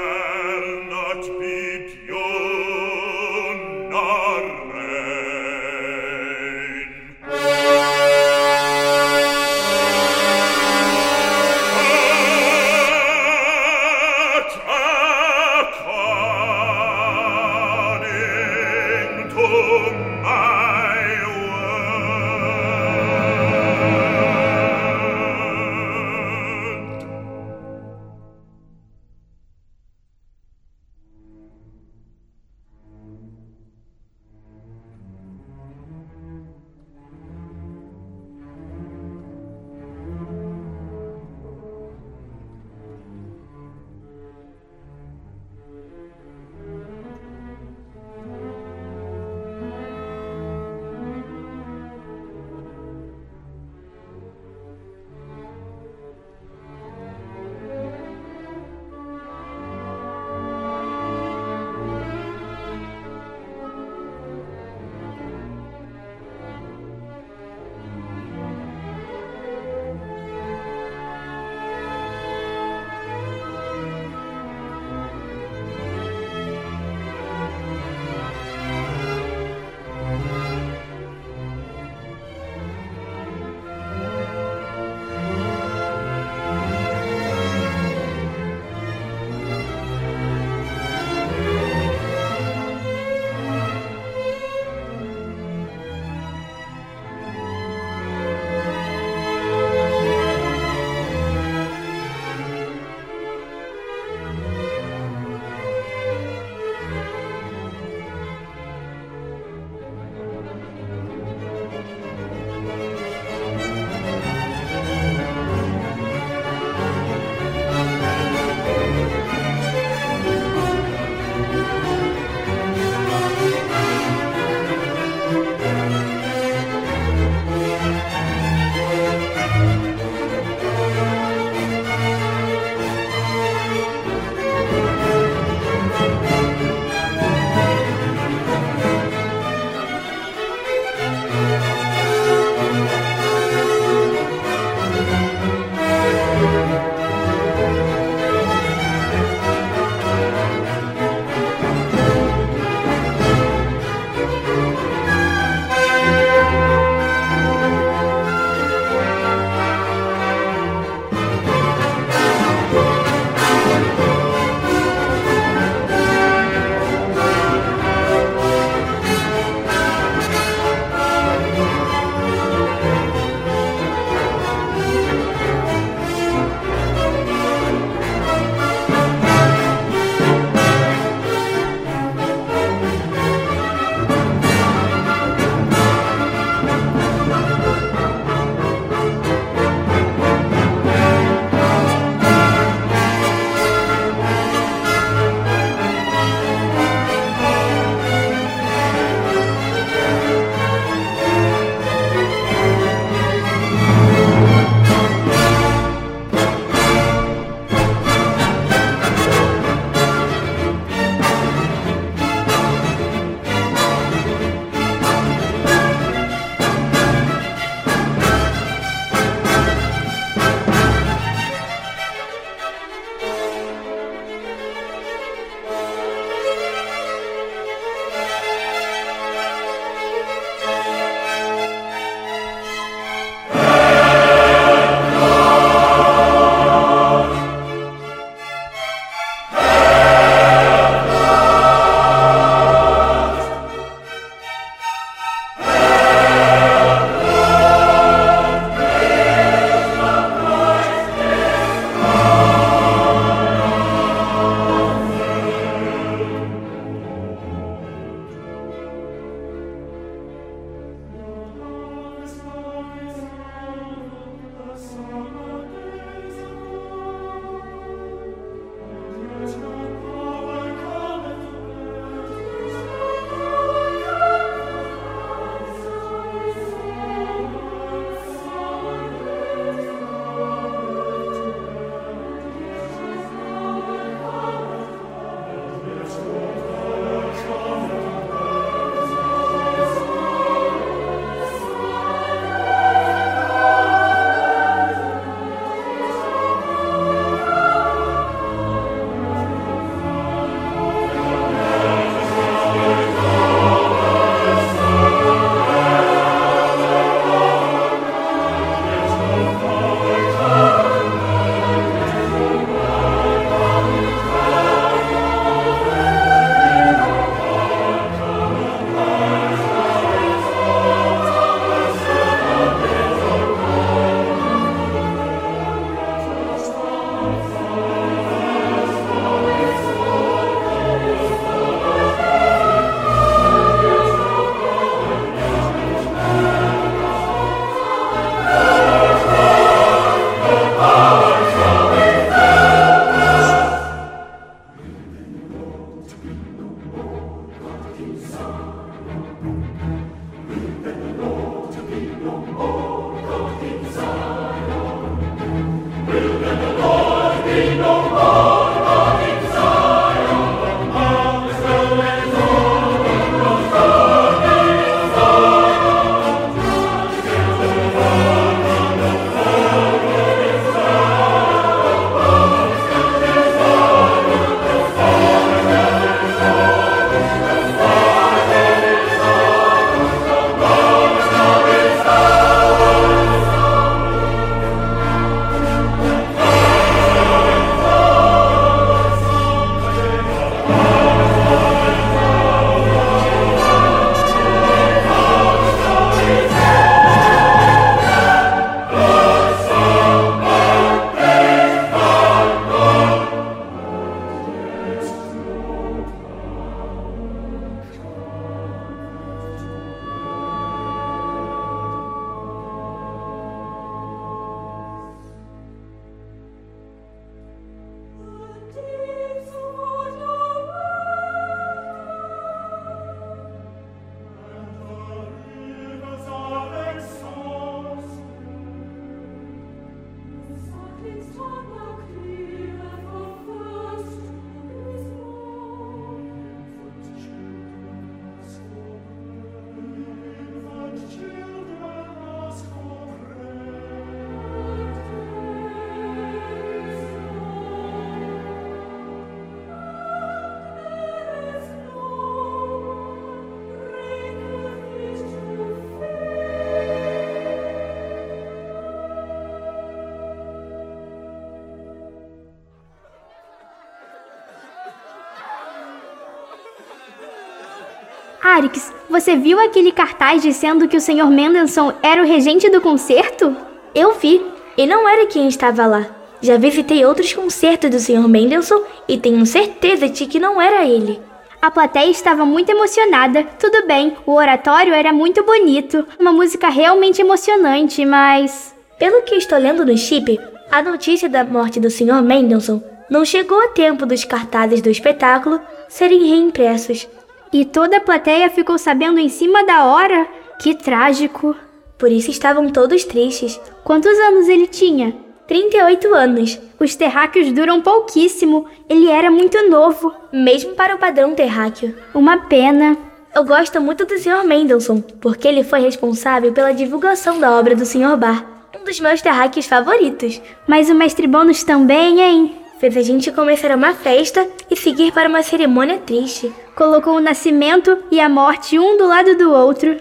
você 469.12 469.36
viu 469.36 469.60
aquele 469.60 469.92
cartaz 469.92 470.42
dizendo 470.42 470.88
que 470.88 470.96
o 470.96 471.02
Sr. 471.02 471.28
Mendelssohn 471.28 471.92
era 472.02 472.24
o 472.24 472.26
regente 472.26 472.70
do 472.70 472.80
concerto? 472.80 473.56
Eu 473.94 474.14
vi. 474.14 474.42
E 474.78 474.88
não 474.88 475.08
era 475.08 475.28
quem 475.28 475.50
estava 475.50 475.86
lá. 475.86 476.08
Já 476.42 476.58
visitei 476.58 477.06
outros 477.06 477.34
concertos 477.34 477.90
do 477.90 478.00
Sr. 478.00 478.28
Mendelssohn 478.28 478.82
e 479.08 479.18
tenho 479.18 479.46
certeza 479.46 480.08
de 480.08 480.26
que 480.26 480.40
não 480.40 480.62
era 480.62 480.86
ele. 480.86 481.20
A 481.62 481.70
plateia 481.70 482.10
estava 482.10 482.46
muito 482.46 482.72
emocionada. 482.72 483.44
Tudo 483.60 483.86
bem, 483.86 484.16
o 484.26 484.32
oratório 484.32 484.94
era 484.94 485.12
muito 485.12 485.44
bonito, 485.44 486.08
uma 486.18 486.32
música 486.32 486.70
realmente 486.70 487.22
emocionante, 487.22 488.04
mas. 488.06 488.74
Pelo 488.98 489.24
que 489.24 489.36
estou 489.36 489.60
lendo 489.60 489.86
no 489.86 489.98
chip, 489.98 490.40
a 490.72 490.82
notícia 490.82 491.28
da 491.28 491.44
morte 491.44 491.80
do 491.80 491.92
Sr. 491.92 492.24
Mendelssohn 492.24 492.82
não 493.10 493.26
chegou 493.26 493.60
a 493.60 493.68
tempo 493.68 494.06
dos 494.06 494.24
cartazes 494.24 494.82
do 494.82 494.90
espetáculo 494.90 495.60
serem 495.90 496.30
reimpressos. 496.30 497.08
E 497.54 497.66
toda 497.66 497.98
a 497.98 498.02
plateia 498.02 498.50
ficou 498.50 498.78
sabendo 498.78 499.20
em 499.20 499.30
cima 499.30 499.66
da 499.66 499.86
hora? 499.86 500.28
Que 500.60 500.74
trágico! 500.74 501.56
Por 501.98 502.12
isso 502.12 502.32
estavam 502.32 502.70
todos 502.70 503.04
tristes. 503.04 503.60
Quantos 503.84 504.18
anos 504.18 504.48
ele 504.48 504.68
tinha? 504.68 505.14
38 505.48 506.14
anos. 506.14 506.60
Os 506.80 506.96
terráqueos 506.96 507.52
duram 507.52 507.82
pouquíssimo. 507.82 508.66
Ele 508.90 509.10
era 509.10 509.30
muito 509.30 509.70
novo. 509.70 510.14
Mesmo 510.32 510.74
para 510.76 510.96
o 510.96 510.98
padrão 510.98 511.36
terráqueo. 511.36 511.94
Uma 512.14 512.38
pena. 512.38 512.98
Eu 513.36 513.44
gosto 513.44 513.80
muito 513.80 514.06
do 514.06 514.18
Sr. 514.18 514.46
Mendelssohn, 514.46 515.02
porque 515.20 515.48
ele 515.48 515.64
foi 515.64 515.80
responsável 515.82 516.52
pela 516.54 516.74
divulgação 516.74 517.40
da 517.40 517.52
obra 517.58 517.76
do 517.76 517.86
Sr. 517.86 518.18
Bar, 518.18 518.46
um 518.78 518.84
dos 518.84 519.00
meus 519.00 519.22
terráqueos 519.22 519.68
favoritos. 519.68 520.42
Mas 520.68 520.90
o 520.90 520.96
mestre 520.96 521.28
Bônus 521.28 521.64
também, 521.64 522.20
hein? 522.20 522.61
Fez 522.82 522.98
a 522.98 523.04
gente 523.04 523.32
começar 523.32 523.76
uma 523.76 523.94
festa 523.94 524.50
e 524.68 524.76
seguir 524.76 525.12
para 525.12 525.30
uma 525.30 525.44
cerimônia 525.44 526.00
triste. 526.00 526.52
Colocou 526.76 527.16
o 527.16 527.22
nascimento 527.22 527.96
e 528.10 528.20
a 528.20 528.28
morte 528.28 528.80
um 528.80 528.98
do 528.98 529.06
lado 529.08 529.38
do 529.38 529.54
outro. 529.54 529.98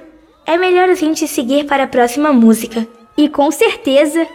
É 0.47 0.57
melhor 0.57 0.89
a 0.89 0.95
gente 0.95 1.29
seguir 1.29 1.67
para 1.67 1.85
a 1.85 1.87
próxima 1.87 2.33
música. 2.33 2.89
E 3.19 3.29
com 3.29 3.51
certeza 3.51 4.27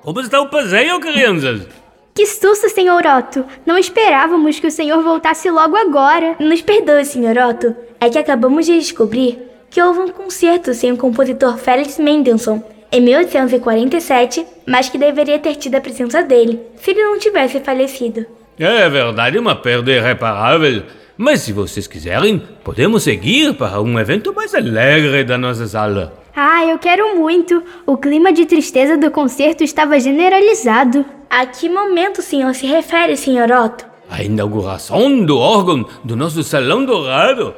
como 0.00 0.18
está 0.22 0.40
o 0.40 0.48
passeio, 0.48 0.98
crianças? 0.98 1.66
Que 2.14 2.24
susto, 2.24 2.70
senhor 2.70 3.04
Otto! 3.04 3.44
Não 3.66 3.76
esperávamos 3.76 4.58
que 4.58 4.68
o 4.68 4.70
senhor 4.70 5.02
voltasse 5.02 5.50
logo 5.50 5.76
agora. 5.76 6.36
Nos 6.40 6.62
perdoe, 6.62 7.04
senhor 7.04 7.36
Otto. 7.36 7.76
É 8.00 8.08
que 8.08 8.16
acabamos 8.16 8.64
de 8.64 8.78
descobrir 8.78 9.38
que 9.68 9.82
houve 9.82 10.00
um 10.00 10.08
concerto 10.08 10.72
sem 10.72 10.92
o 10.92 10.96
compositor 10.96 11.58
Felix 11.58 11.98
Mendelssohn 11.98 12.62
em 12.90 13.00
1847, 13.00 14.46
mas 14.66 14.88
que 14.88 14.96
deveria 14.98 15.38
ter 15.38 15.56
tido 15.56 15.74
a 15.74 15.80
presença 15.80 16.22
dele, 16.22 16.60
se 16.76 16.90
ele 16.90 17.02
não 17.02 17.18
tivesse 17.18 17.60
falecido. 17.60 18.24
É 18.58 18.88
verdade, 18.88 19.38
uma 19.38 19.54
perda 19.54 19.92
irreparável. 19.92 20.82
Mas 21.16 21.40
se 21.40 21.52
vocês 21.52 21.86
quiserem, 21.86 22.42
podemos 22.62 23.02
seguir 23.02 23.54
para 23.54 23.80
um 23.80 23.98
evento 23.98 24.32
mais 24.32 24.54
alegre 24.54 25.24
da 25.24 25.36
nossa 25.36 25.66
sala. 25.66 26.12
Ah, 26.34 26.64
eu 26.64 26.78
quero 26.78 27.16
muito. 27.16 27.62
O 27.84 27.96
clima 27.96 28.32
de 28.32 28.46
tristeza 28.46 28.96
do 28.96 29.10
concerto 29.10 29.64
estava 29.64 29.98
generalizado. 29.98 31.04
A 31.28 31.44
que 31.44 31.68
momento 31.68 32.18
o 32.18 32.22
senhor 32.22 32.54
se 32.54 32.66
refere, 32.66 33.16
senhor 33.16 33.50
Otto? 33.50 33.84
A 34.08 34.22
inauguração 34.22 35.24
do 35.24 35.36
órgão 35.36 35.86
do 36.04 36.16
nosso 36.16 36.42
Salão 36.44 36.84
Dourado. 36.84 37.54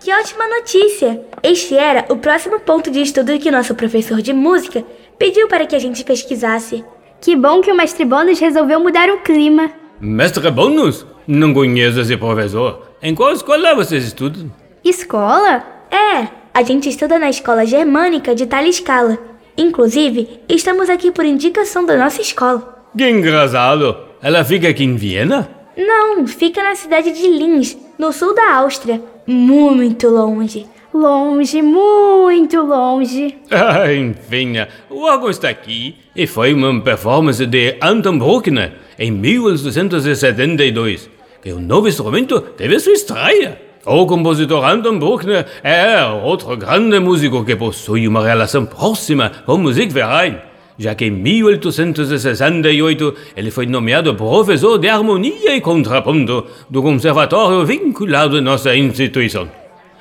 Que 0.00 0.12
ótima 0.12 0.46
notícia! 0.46 1.20
Este 1.42 1.76
era 1.76 2.04
o 2.08 2.16
próximo 2.16 2.60
ponto 2.60 2.90
de 2.90 3.02
estudo 3.02 3.36
que 3.38 3.50
nosso 3.50 3.74
professor 3.74 4.22
de 4.22 4.32
música 4.32 4.84
pediu 5.18 5.48
para 5.48 5.66
que 5.66 5.74
a 5.74 5.78
gente 5.78 6.04
pesquisasse. 6.04 6.84
Que 7.20 7.34
bom 7.34 7.60
que 7.60 7.72
o 7.72 7.76
mestre 7.76 8.04
Bônus 8.04 8.38
resolveu 8.38 8.78
mudar 8.78 9.10
o 9.10 9.22
clima. 9.22 9.72
Mestre 10.00 10.50
Bônus? 10.52 11.04
Não 11.26 11.52
conheço 11.52 12.00
esse 12.00 12.16
professor. 12.16 12.86
Em 13.02 13.12
qual 13.12 13.32
escola 13.32 13.74
vocês 13.74 14.04
estudam? 14.04 14.50
Escola? 14.84 15.64
É, 15.90 16.28
a 16.54 16.62
gente 16.62 16.88
estuda 16.88 17.18
na 17.18 17.28
escola 17.28 17.66
germânica 17.66 18.36
de 18.36 18.46
Taliscala. 18.46 19.18
Inclusive, 19.56 20.40
estamos 20.48 20.88
aqui 20.88 21.10
por 21.10 21.24
indicação 21.24 21.84
da 21.84 21.96
nossa 21.96 22.22
escola. 22.22 22.86
Que 22.96 23.10
engraçado! 23.10 23.96
Ela 24.22 24.44
fica 24.44 24.68
aqui 24.68 24.84
em 24.84 24.94
Viena? 24.94 25.48
Não, 25.76 26.24
fica 26.26 26.62
na 26.62 26.76
cidade 26.76 27.12
de 27.12 27.28
Linz, 27.28 27.76
no 27.98 28.12
sul 28.12 28.34
da 28.34 28.54
Áustria. 28.54 29.02
Muito 29.30 30.08
longe. 30.08 30.66
Longe, 30.94 31.60
muito 31.60 32.62
longe. 32.62 33.36
Ah, 33.50 33.84
enfim, 33.92 34.54
o 34.88 35.02
órgão 35.02 35.28
está 35.28 35.50
aqui 35.50 35.96
e 36.16 36.26
foi 36.26 36.54
uma 36.54 36.80
performance 36.80 37.44
de 37.44 37.76
Anton 37.82 38.16
Bruckner 38.16 38.72
em 38.98 39.10
1872, 39.10 41.10
que 41.42 41.52
o 41.52 41.60
novo 41.60 41.88
instrumento 41.88 42.40
teve 42.40 42.80
sua 42.80 42.94
estreia. 42.94 43.60
O 43.84 44.06
compositor 44.06 44.64
Anton 44.64 44.98
Bruckner 44.98 45.44
é 45.62 46.02
outro 46.06 46.56
grande 46.56 46.98
músico 46.98 47.44
que 47.44 47.54
possui 47.54 48.08
uma 48.08 48.26
relação 48.26 48.64
próxima 48.64 49.30
com 49.44 49.56
o 49.56 49.58
Musikverein, 49.58 50.38
já 50.78 50.94
que 50.94 51.06
em 51.06 51.10
1868 51.10 53.14
ele 53.36 53.50
foi 53.50 53.66
nomeado 53.66 54.14
professor 54.14 54.78
de 54.78 54.88
harmonia 54.88 55.56
e 55.56 55.60
contraponto 55.60 56.46
do 56.70 56.82
conservatório 56.82 57.66
vinculado 57.66 58.36
à 58.36 58.40
nossa 58.40 58.76
instituição. 58.76 59.50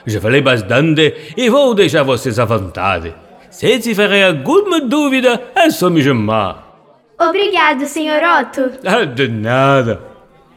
Já 0.06 0.22
falei 0.22 0.42
bastante 0.42 1.34
e 1.36 1.50
vou 1.50 1.74
deixar 1.74 2.04
vocês 2.04 2.40
à 2.40 2.46
vontade. 2.46 3.14
Se 3.50 3.80
tiverem 3.80 4.24
alguma 4.24 4.80
dúvida, 4.80 5.42
é 5.56 5.70
só 5.70 5.90
me 5.90 6.04
chamar. 6.04 6.66
Obrigado, 7.20 7.86
Sr. 7.88 8.22
Otto. 8.40 8.72
Ah, 8.86 9.04
de 9.04 9.28
nada. 9.28 10.00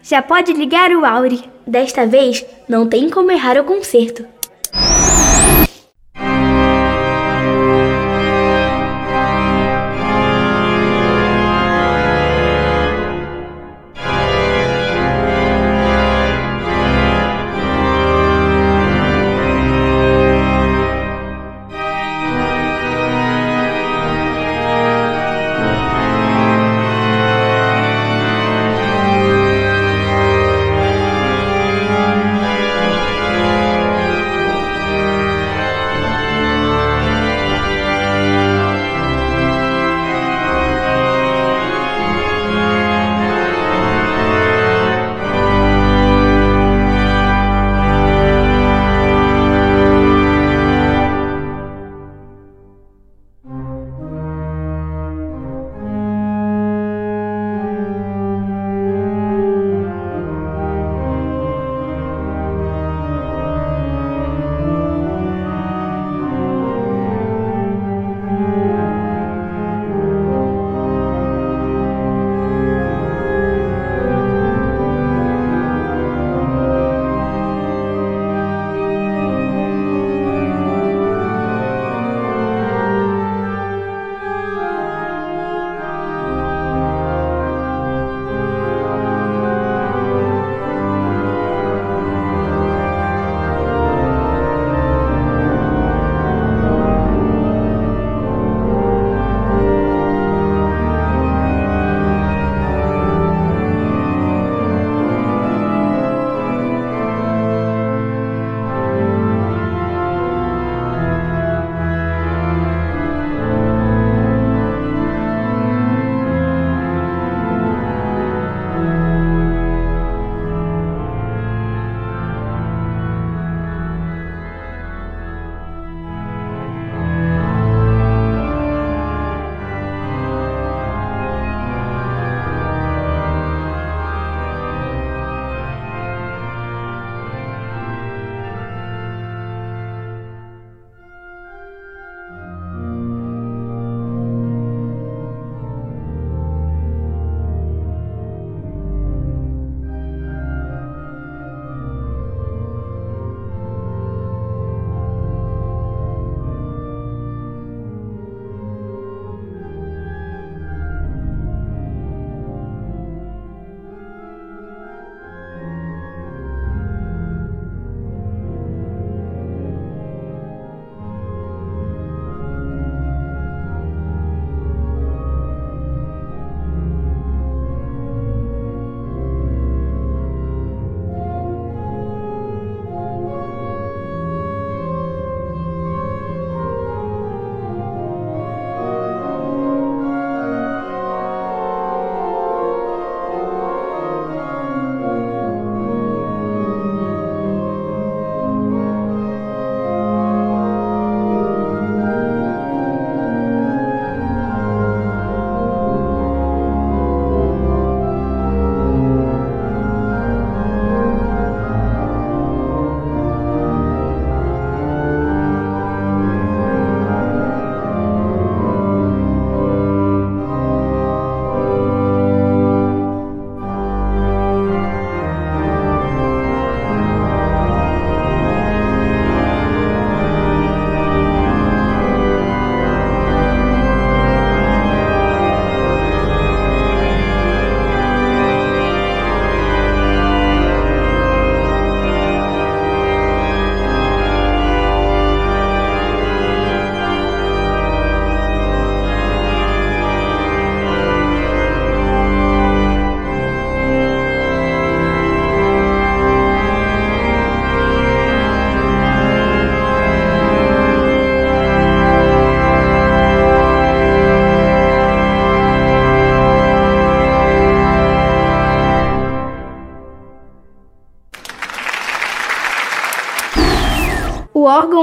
Já 0.02 0.20
pode 0.20 0.52
ligar 0.52 0.90
o 0.90 1.04
Auri. 1.04 1.42
Desta 1.66 2.06
vez, 2.06 2.44
não 2.68 2.86
tem 2.86 3.08
como 3.08 3.30
errar 3.30 3.58
o 3.58 3.64
concerto. 3.64 4.24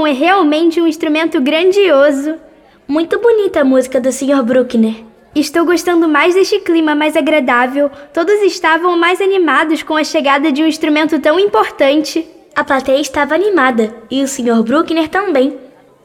É 0.08 0.12
realmente 0.12 0.80
um 0.80 0.86
instrumento 0.86 1.38
grandioso. 1.38 2.36
Muito 2.86 3.18
bonita 3.18 3.60
a 3.60 3.64
música 3.64 4.00
do 4.00 4.10
Sr. 4.10 4.42
Bruckner. 4.42 5.04
Estou 5.34 5.66
gostando 5.66 6.08
mais 6.08 6.34
deste 6.34 6.58
clima 6.60 6.94
mais 6.94 7.14
agradável. 7.14 7.90
Todos 8.14 8.40
estavam 8.40 8.98
mais 8.98 9.20
animados 9.20 9.82
com 9.82 9.94
a 9.94 10.02
chegada 10.02 10.50
de 10.50 10.62
um 10.62 10.66
instrumento 10.66 11.20
tão 11.20 11.38
importante. 11.38 12.26
A 12.56 12.64
plateia 12.64 12.98
estava 12.98 13.34
animada 13.34 13.94
e 14.10 14.22
o 14.22 14.26
Sr. 14.26 14.62
Bruckner 14.62 15.08
também. 15.08 15.58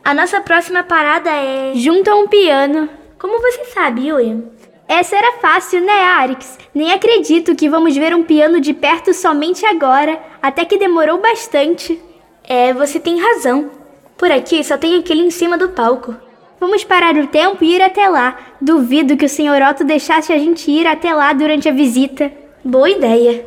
A 0.04 0.14
nossa 0.14 0.42
próxima 0.42 0.84
parada 0.84 1.30
é. 1.30 1.72
Junto 1.74 2.10
a 2.10 2.16
um 2.16 2.28
piano. 2.28 2.90
Como 3.18 3.40
você 3.40 3.64
sabe, 3.74 4.12
William? 4.12 4.44
Essa 4.86 5.16
era 5.16 5.40
fácil, 5.40 5.80
né, 5.80 6.04
Arix? 6.04 6.60
Nem 6.76 6.92
acredito 6.92 7.56
que 7.56 7.70
vamos 7.70 7.96
ver 7.96 8.14
um 8.14 8.24
piano 8.24 8.60
de 8.60 8.74
perto 8.74 9.14
somente 9.14 9.66
agora, 9.66 10.22
até 10.42 10.66
que 10.66 10.78
demorou 10.78 11.22
bastante. 11.22 11.98
É, 12.44 12.74
você 12.74 13.00
tem 13.00 13.22
razão. 13.22 13.83
Por 14.18 14.32
aqui 14.32 14.64
só 14.64 14.78
tem 14.78 14.98
aquele 14.98 15.22
em 15.22 15.32
cima 15.32 15.58
do 15.58 15.70
palco. 15.70 16.16
Vamos 16.60 16.84
parar 16.84 17.16
o 17.18 17.28
tempo 17.28 17.64
e 17.64 17.76
ir 17.76 17.82
até 17.82 18.08
lá. 18.08 18.38
Duvido 18.62 19.18
que 19.18 19.26
o 19.26 19.30
Sr. 19.30 19.62
Otto 19.70 19.84
deixasse 19.84 20.32
a 20.32 20.38
gente 20.38 20.72
ir 20.72 20.88
até 20.88 21.14
lá 21.14 21.34
durante 21.34 21.68
a 21.68 21.74
visita. 21.74 22.32
Boa 22.64 22.90
ideia. 22.90 23.46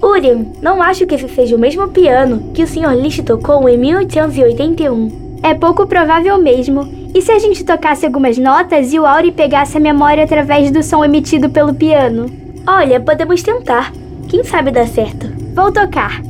Uriam, 0.00 0.52
não 0.62 0.80
acho 0.82 1.06
que 1.06 1.14
esse 1.14 1.28
seja 1.28 1.56
o 1.56 1.58
mesmo 1.58 1.88
piano 1.88 2.52
que 2.54 2.62
o 2.62 2.66
Sr. 2.66 2.94
Liszt 2.94 3.24
tocou 3.24 3.68
em 3.68 3.76
1881. 3.76 5.40
É 5.42 5.54
pouco 5.54 5.86
provável 5.86 6.38
mesmo. 6.38 7.10
E 7.14 7.20
se 7.20 7.32
a 7.32 7.38
gente 7.38 7.64
tocasse 7.64 8.06
algumas 8.06 8.38
notas 8.38 8.92
e 8.92 8.98
o 8.98 9.06
Auri 9.06 9.32
pegasse 9.32 9.76
a 9.76 9.80
memória 9.80 10.24
através 10.24 10.70
do 10.70 10.82
som 10.82 11.04
emitido 11.04 11.50
pelo 11.50 11.74
piano? 11.74 12.30
Olha, 12.66 13.00
podemos 13.00 13.42
tentar. 13.42 13.92
Quem 14.34 14.42
sabe 14.42 14.72
dá 14.72 14.84
certo. 14.84 15.32
Vou 15.54 15.70
tocar. 15.70 16.20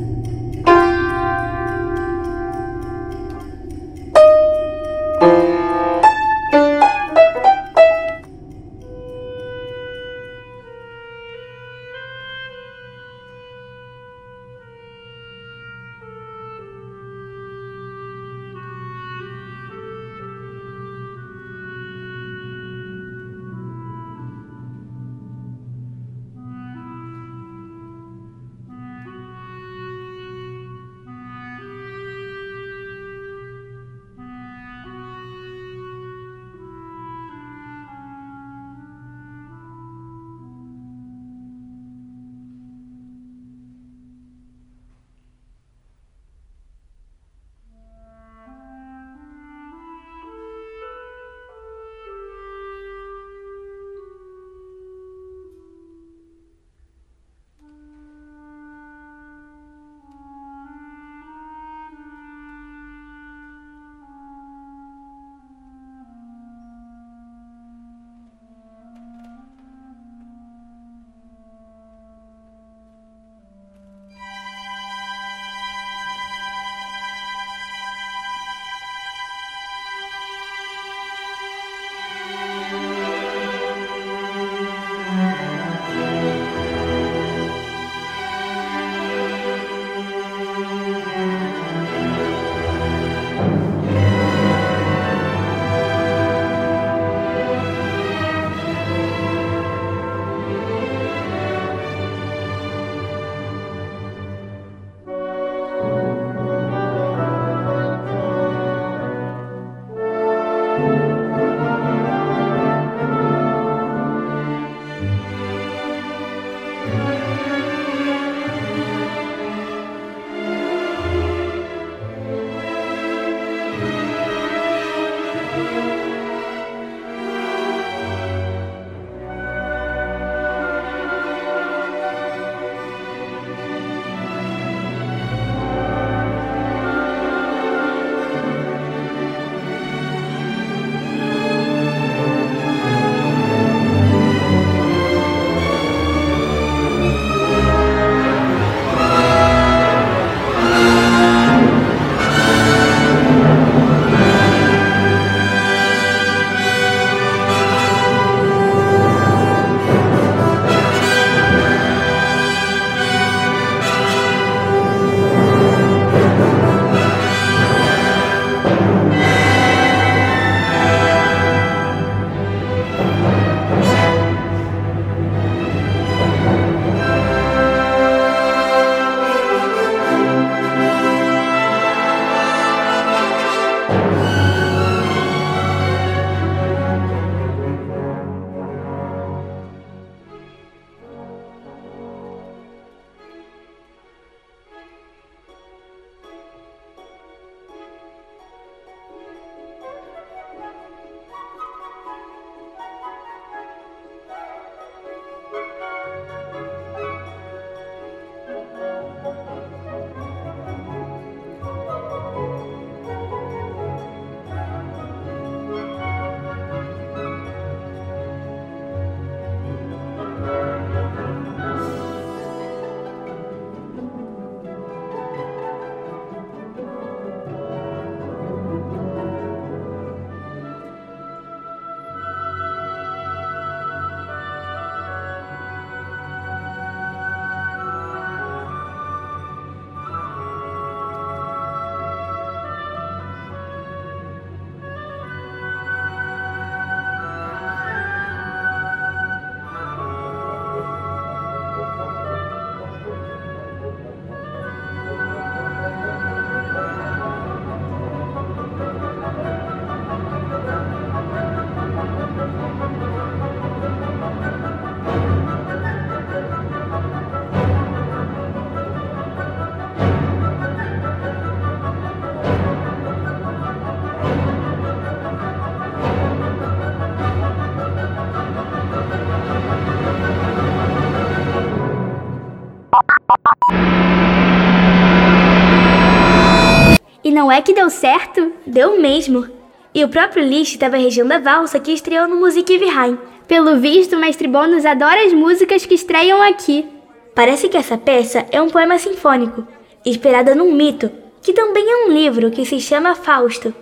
Não 287.35 287.51
é 287.51 287.61
que 287.61 287.75
deu 287.75 287.91
certo? 287.91 288.53
Deu 288.65 289.01
mesmo. 289.01 289.47
E 289.93 290.03
o 290.05 290.09
próprio 290.09 290.45
Liszt 290.45 290.75
estava 290.75 290.97
regendo 290.97 291.35
a 291.35 291.39
valsa 291.39 291.79
que 291.79 291.93
estreou 291.93 292.27
no 292.27 292.37
Musikverein. 292.37 293.19
Pelo 293.47 293.79
visto, 293.79 294.17
o 294.17 294.19
mestre 294.19 294.49
Bônus 294.49 294.87
adora 294.87 295.25
as 295.25 295.33
músicas 295.33 295.85
que 295.85 295.95
estreiam 295.95 296.41
aqui. 296.41 296.87
Parece 297.35 297.69
que 297.69 297.77
essa 297.77 297.99
peça 297.99 298.47
é 298.51 298.63
um 298.63 298.71
poema 298.71 298.97
sinfônico, 298.99 299.67
inspirada 300.07 300.55
num 300.55 300.73
mito, 300.73 301.11
que 301.43 301.53
também 301.53 301.85
é 301.85 302.07
um 302.07 302.13
livro 302.13 302.51
que 302.51 302.65
se 302.65 302.81
chama 302.81 303.15
Fausto. 303.15 303.75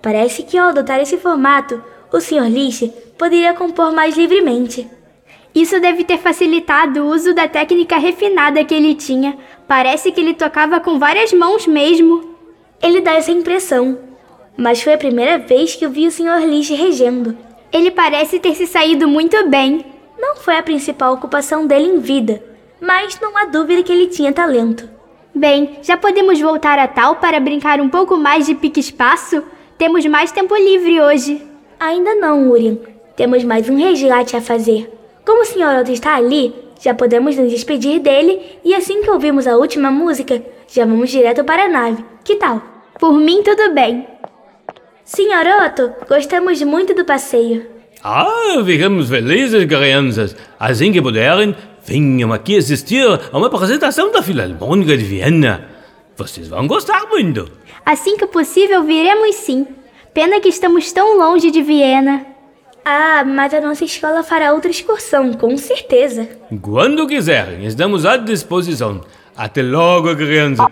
Parece 0.00 0.42
que 0.42 0.58
ao 0.58 0.68
adotar 0.68 1.00
esse 1.00 1.16
formato, 1.16 1.82
o 2.12 2.20
Sr. 2.20 2.48
Liszt 2.48 2.88
poderia 3.18 3.54
compor 3.54 3.92
mais 3.92 4.16
livremente. 4.16 4.88
Isso 5.54 5.80
deve 5.80 6.04
ter 6.04 6.18
facilitado 6.18 7.00
o 7.00 7.08
uso 7.08 7.34
da 7.34 7.48
técnica 7.48 7.98
refinada 7.98 8.64
que 8.64 8.74
ele 8.74 8.94
tinha. 8.94 9.36
Parece 9.66 10.12
que 10.12 10.20
ele 10.20 10.34
tocava 10.34 10.80
com 10.80 10.98
várias 10.98 11.32
mãos 11.32 11.66
mesmo. 11.66 12.31
Ele 12.82 13.00
dá 13.00 13.12
essa 13.12 13.30
impressão. 13.30 13.98
Mas 14.56 14.82
foi 14.82 14.94
a 14.94 14.98
primeira 14.98 15.38
vez 15.38 15.76
que 15.76 15.86
eu 15.86 15.90
vi 15.90 16.06
o 16.06 16.10
Sr. 16.10 16.44
Liszt 16.46 16.74
regendo. 16.74 17.36
Ele 17.72 17.90
parece 17.90 18.38
ter 18.38 18.54
se 18.54 18.66
saído 18.66 19.06
muito 19.06 19.48
bem. 19.48 19.84
Não 20.18 20.36
foi 20.36 20.56
a 20.56 20.62
principal 20.62 21.14
ocupação 21.14 21.66
dele 21.66 21.86
em 21.86 21.98
vida, 22.00 22.42
mas 22.80 23.18
não 23.20 23.36
há 23.36 23.46
dúvida 23.46 23.82
que 23.82 23.92
ele 23.92 24.08
tinha 24.08 24.32
talento. 24.32 24.88
Bem, 25.34 25.78
já 25.82 25.96
podemos 25.96 26.40
voltar 26.40 26.78
a 26.78 26.86
tal 26.86 27.16
para 27.16 27.40
brincar 27.40 27.80
um 27.80 27.88
pouco 27.88 28.16
mais 28.16 28.46
de 28.46 28.54
pique-espaço? 28.54 29.42
Temos 29.78 30.04
mais 30.06 30.30
tempo 30.30 30.54
livre 30.54 31.00
hoje. 31.00 31.40
Ainda 31.80 32.14
não, 32.16 32.50
Urien. 32.50 32.78
Temos 33.16 33.42
mais 33.42 33.68
um 33.68 33.76
resgate 33.76 34.36
a 34.36 34.40
fazer. 34.40 34.92
Como 35.24 35.42
o 35.42 35.44
Sr. 35.44 35.80
Otto 35.80 35.92
está 35.92 36.16
ali, 36.16 36.54
já 36.80 36.92
podemos 36.92 37.36
nos 37.36 37.50
despedir 37.50 38.00
dele 38.00 38.58
e 38.64 38.74
assim 38.74 39.02
que 39.02 39.10
ouvirmos 39.10 39.46
a 39.46 39.56
última 39.56 39.90
música, 39.90 40.42
já 40.68 40.84
vamos 40.84 41.10
direto 41.10 41.44
para 41.44 41.64
a 41.64 41.68
nave. 41.68 42.04
Que 42.24 42.36
tal? 42.36 42.71
Por 43.02 43.14
mim, 43.14 43.42
tudo 43.42 43.74
bem. 43.74 44.06
Senhor 45.04 45.44
Otto, 45.66 45.92
gostamos 46.08 46.62
muito 46.62 46.94
do 46.94 47.04
passeio. 47.04 47.66
Ah, 48.00 48.62
ficamos 48.64 49.08
felizes, 49.08 49.64
crianças. 49.64 50.36
Assim 50.56 50.92
que 50.92 51.02
puderem, 51.02 51.52
venham 51.84 52.32
aqui 52.32 52.56
assistir 52.56 53.04
a 53.04 53.36
uma 53.36 53.48
apresentação 53.48 54.12
da 54.12 54.22
Filarmônica 54.22 54.96
de 54.96 55.02
Viena. 55.02 55.68
Vocês 56.16 56.46
vão 56.46 56.68
gostar 56.68 57.08
muito. 57.08 57.50
Assim 57.84 58.16
que 58.16 58.28
possível, 58.28 58.84
viremos 58.84 59.34
sim. 59.34 59.66
Pena 60.14 60.38
que 60.38 60.50
estamos 60.50 60.92
tão 60.92 61.18
longe 61.18 61.50
de 61.50 61.60
Viena. 61.60 62.24
Ah, 62.84 63.24
mas 63.26 63.52
a 63.52 63.60
nossa 63.60 63.84
escola 63.84 64.22
fará 64.22 64.52
outra 64.52 64.70
excursão, 64.70 65.32
com 65.32 65.56
certeza. 65.56 66.28
Quando 66.60 67.08
quiserem, 67.08 67.66
estamos 67.66 68.06
à 68.06 68.16
disposição. 68.16 69.00
Até 69.36 69.60
logo, 69.60 70.14
crianças. 70.14 70.64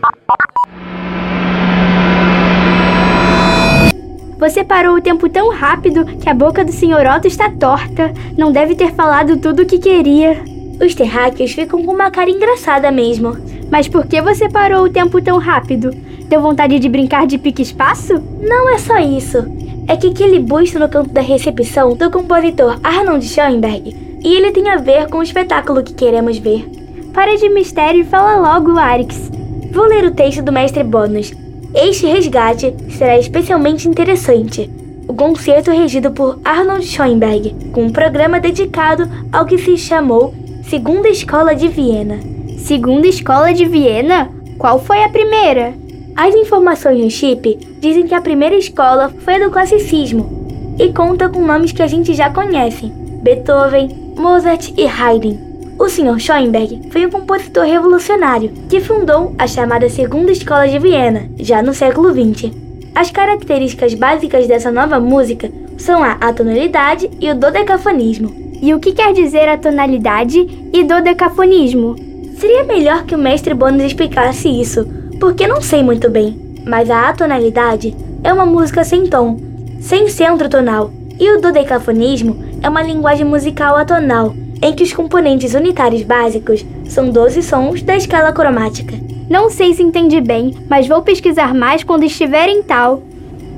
Você 4.41 4.65
parou 4.65 4.97
o 4.97 5.03
tempo 5.03 5.29
tão 5.29 5.51
rápido 5.51 6.03
que 6.07 6.27
a 6.27 6.33
boca 6.33 6.65
do 6.65 6.73
Sr. 6.73 7.15
Otto 7.15 7.29
está 7.29 7.51
torta. 7.51 8.11
Não 8.39 8.51
deve 8.51 8.75
ter 8.75 8.91
falado 8.95 9.37
tudo 9.37 9.61
o 9.61 9.67
que 9.67 9.79
queria. 9.79 10.43
Os 10.83 10.95
terráqueos 10.95 11.53
ficam 11.53 11.85
com 11.85 11.93
uma 11.93 12.11
cara 12.11 12.31
engraçada 12.31 12.91
mesmo. 12.91 13.37
Mas 13.71 13.87
por 13.87 14.07
que 14.07 14.23
você 14.23 14.49
parou 14.49 14.85
o 14.85 14.89
tempo 14.89 15.21
tão 15.21 15.37
rápido? 15.37 15.91
Deu 16.27 16.41
vontade 16.41 16.79
de 16.79 16.89
brincar 16.89 17.27
de 17.27 17.37
pique-espaço? 17.37 18.15
Não 18.41 18.71
é 18.71 18.79
só 18.79 18.99
isso. 18.99 19.45
É 19.87 19.95
que 19.95 20.07
aquele 20.07 20.39
busto 20.39 20.79
no 20.79 20.89
canto 20.89 21.11
da 21.11 21.21
recepção 21.21 21.95
do 21.95 22.11
compositor 22.11 22.81
Arnold 22.83 23.27
Schoenberg 23.27 23.95
e 24.25 24.35
ele 24.35 24.53
tem 24.53 24.71
a 24.71 24.77
ver 24.77 25.07
com 25.09 25.19
o 25.19 25.23
espetáculo 25.23 25.83
que 25.83 25.93
queremos 25.93 26.39
ver. 26.39 26.67
Para 27.13 27.37
de 27.37 27.51
mistério 27.51 28.01
e 28.01 28.05
fala 28.05 28.55
logo, 28.55 28.79
Arix. 28.79 29.31
Vou 29.71 29.85
ler 29.87 30.07
o 30.07 30.13
texto 30.13 30.43
do 30.43 30.51
mestre 30.51 30.83
Bônus 30.83 31.31
este 31.75 32.07
resgate 32.07 32.75
será 32.91 33.19
especialmente 33.19 33.89
interessante. 33.89 34.69
O 35.07 35.15
concerto 35.15 35.71
regido 35.71 36.11
por 36.11 36.41
Arnold 36.45 36.85
Schoenberg, 36.85 37.71
com 37.73 37.85
um 37.85 37.91
programa 37.91 38.41
dedicado 38.41 39.09
ao 39.33 39.45
que 39.45 39.57
se 39.59 39.77
chamou 39.77 40.35
Segunda 40.69 41.09
Escola 41.09 41.55
de 41.55 41.69
Viena. 41.69 42.19
Segunda 42.59 43.07
Escola 43.07 43.53
de 43.53 43.65
Viena? 43.65 44.31
Qual 44.59 44.79
foi 44.79 45.03
a 45.03 45.09
primeira? 45.09 45.75
As 46.17 46.35
informações 46.35 47.03
no 47.03 47.11
chip 47.11 47.57
dizem 47.81 48.07
que 48.07 48.15
a 48.15 48.21
primeira 48.21 48.57
escola 48.57 49.13
foi 49.25 49.37
a 49.37 49.47
do 49.47 49.51
classicismo 49.51 50.75
e 50.79 50.93
conta 50.93 51.29
com 51.29 51.41
nomes 51.41 51.73
que 51.73 51.83
a 51.83 51.87
gente 51.87 52.15
já 52.15 52.31
conhece: 52.31 52.87
Beethoven, 53.23 54.15
Mozart 54.17 54.73
e 54.77 54.87
Haydn. 54.87 55.50
O 55.81 55.89
Sr. 55.89 56.21
Schoenberg 56.21 56.91
foi 56.91 57.07
um 57.07 57.11
compositor 57.11 57.65
revolucionário 57.65 58.53
que 58.69 58.83
fundou 58.83 59.35
a 59.39 59.47
chamada 59.47 59.89
Segunda 59.89 60.31
Escola 60.31 60.69
de 60.69 60.79
Viena, 60.79 61.31
já 61.39 61.63
no 61.63 61.73
século 61.73 62.13
XX. 62.13 62.53
As 62.95 63.11
características 63.11 63.95
básicas 63.95 64.47
dessa 64.47 64.71
nova 64.71 65.01
música 65.01 65.51
são 65.79 66.05
a 66.05 66.19
atonalidade 66.21 67.11
e 67.19 67.31
o 67.31 67.35
dodecafonismo. 67.35 68.31
E 68.61 68.75
o 68.75 68.79
que 68.79 68.93
quer 68.93 69.15
dizer 69.15 69.49
atonalidade 69.49 70.69
e 70.71 70.85
dodecafonismo? 70.85 71.97
Seria 72.37 72.65
melhor 72.65 73.05
que 73.05 73.15
o 73.15 73.19
mestre 73.19 73.55
Bonos 73.55 73.83
explicasse 73.83 74.51
isso, 74.51 74.87
porque 75.19 75.47
não 75.47 75.63
sei 75.63 75.83
muito 75.83 76.11
bem. 76.11 76.39
Mas 76.63 76.91
a 76.91 77.09
atonalidade 77.09 77.97
é 78.23 78.31
uma 78.31 78.45
música 78.45 78.85
sem 78.85 79.07
tom, 79.07 79.41
sem 79.81 80.11
centro 80.11 80.47
tonal, 80.47 80.91
e 81.19 81.35
o 81.35 81.41
dodecafonismo 81.41 82.37
é 82.63 82.69
uma 82.69 82.83
linguagem 82.83 83.25
musical 83.25 83.77
atonal, 83.77 84.35
em 84.63 84.73
que 84.75 84.83
os 84.83 84.93
componentes 84.93 85.55
unitários 85.55 86.03
básicos 86.03 86.65
são 86.85 87.11
12 87.11 87.43
sons 87.43 87.83
da 87.83 87.97
escala 87.97 88.33
cromática. 88.33 88.95
Não 89.29 89.49
sei 89.49 89.73
se 89.75 89.83
entendi 89.83 90.21
bem, 90.21 90.55
mas 90.69 90.89
vou 90.89 91.03
pesquisar 91.03 91.55
mais 91.55 91.85
quando 91.85 92.05
estiver 92.05 92.49
em 92.49 92.63
tal. 92.63 93.03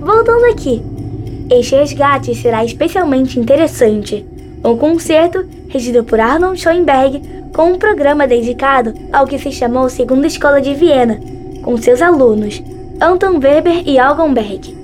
Voltando 0.00 0.44
aqui, 0.46 0.82
este 1.50 1.74
resgate 1.74 2.34
será 2.34 2.64
especialmente 2.64 3.38
interessante. 3.38 4.24
Um 4.64 4.76
concerto 4.76 5.44
regido 5.68 6.04
por 6.04 6.20
Arnold 6.20 6.60
Schoenberg 6.60 7.22
com 7.54 7.72
um 7.72 7.78
programa 7.78 8.26
dedicado 8.26 8.94
ao 9.12 9.26
que 9.26 9.38
se 9.38 9.50
chamou 9.50 9.88
Segunda 9.88 10.26
Escola 10.26 10.60
de 10.60 10.74
Viena, 10.74 11.20
com 11.62 11.76
seus 11.76 12.00
alunos 12.00 12.62
Anton 13.00 13.38
Weber 13.38 13.82
e 13.86 13.98
Algonberg. 13.98 14.76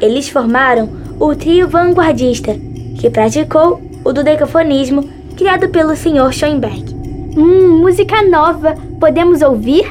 Eles 0.00 0.28
formaram 0.28 0.88
o 1.18 1.34
trio 1.34 1.68
vanguardista, 1.68 2.56
que 2.98 3.10
praticou 3.10 3.80
o 4.04 4.12
dodecafonismo 4.12 5.08
criado 5.38 5.68
pelo 5.68 5.94
Sr. 5.94 6.32
Schoenberg. 6.32 6.92
Hum, 7.36 7.78
música 7.78 8.22
nova. 8.22 8.74
Podemos 8.98 9.40
ouvir? 9.40 9.88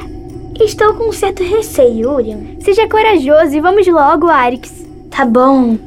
Estou 0.60 0.92
com 0.92 1.08
um 1.08 1.12
certo 1.12 1.42
receio, 1.42 2.12
Urian. 2.12 2.60
Seja 2.60 2.86
corajoso 2.86 3.56
e 3.56 3.60
vamos 3.60 3.86
logo, 3.86 4.28
Arix. 4.28 4.70
Tá 5.10 5.24
bom. 5.24 5.78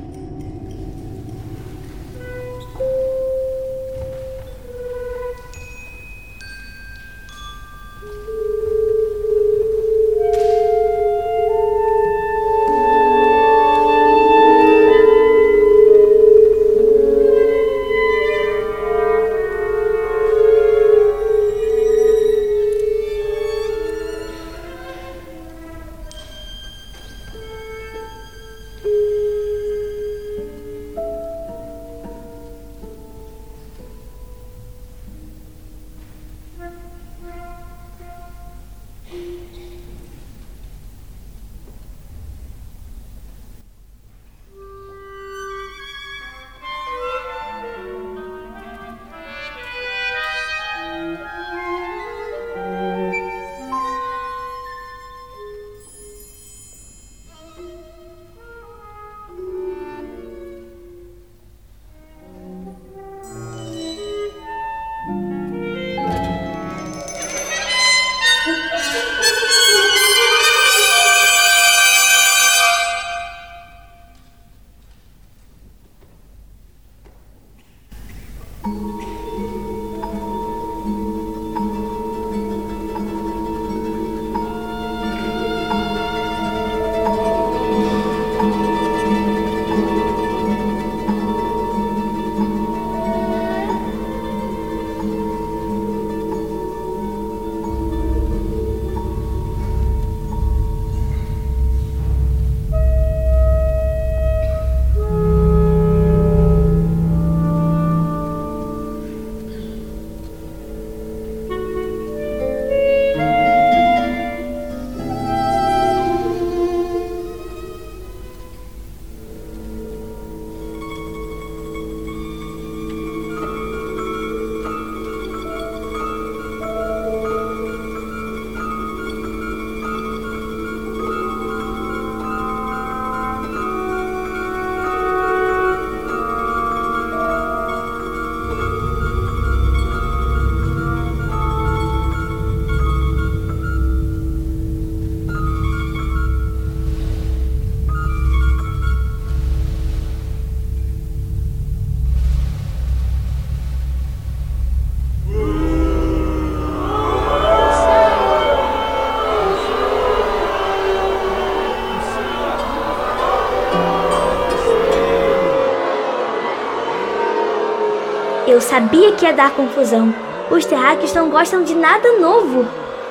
Eu 168.61 168.67
sabia 168.67 169.11
que 169.13 169.25
ia 169.25 169.33
dar 169.33 169.49
confusão. 169.55 170.13
Os 170.51 170.65
terráqueos 170.65 171.11
não 171.15 171.31
gostam 171.31 171.63
de 171.63 171.73
nada 171.73 172.19
novo. 172.19 172.63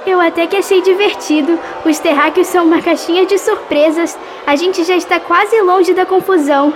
Eu 0.06 0.20
até 0.20 0.46
que 0.46 0.56
achei 0.56 0.80
divertido. 0.80 1.58
Os 1.84 1.98
terráqueos 1.98 2.46
são 2.46 2.64
uma 2.64 2.80
caixinha 2.80 3.26
de 3.26 3.36
surpresas. 3.36 4.16
A 4.46 4.54
gente 4.54 4.84
já 4.84 4.94
está 4.94 5.18
quase 5.18 5.60
longe 5.60 5.92
da 5.92 6.06
confusão. 6.06 6.72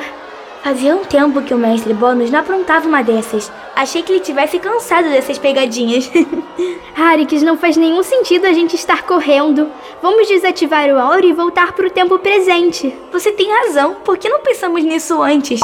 Fazia 0.64 0.96
um 0.96 1.04
tempo 1.04 1.40
que 1.42 1.54
o 1.54 1.56
mestre 1.56 1.94
Bônus 1.94 2.32
não 2.32 2.40
aprontava 2.40 2.88
uma 2.88 3.00
dessas. 3.00 3.52
Achei 3.76 4.02
que 4.02 4.10
ele 4.10 4.20
tivesse 4.20 4.58
cansado 4.58 5.08
dessas 5.08 5.38
pegadinhas. 5.38 6.10
Harix, 6.98 7.44
não 7.44 7.56
faz 7.56 7.76
nenhum 7.76 8.02
sentido 8.02 8.44
a 8.44 8.52
gente 8.52 8.74
estar 8.74 9.04
correndo. 9.04 9.70
Vamos 10.02 10.26
desativar 10.26 10.88
o 10.88 10.98
aura 10.98 11.24
e 11.24 11.32
voltar 11.32 11.74
para 11.74 11.86
o 11.86 11.90
tempo 11.90 12.18
presente. 12.18 12.92
Você 13.12 13.30
tem 13.30 13.48
razão. 13.52 13.94
Por 14.04 14.18
que 14.18 14.28
não 14.28 14.40
pensamos 14.40 14.82
nisso 14.82 15.22
antes? 15.22 15.60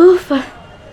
Ufa! 0.00 0.42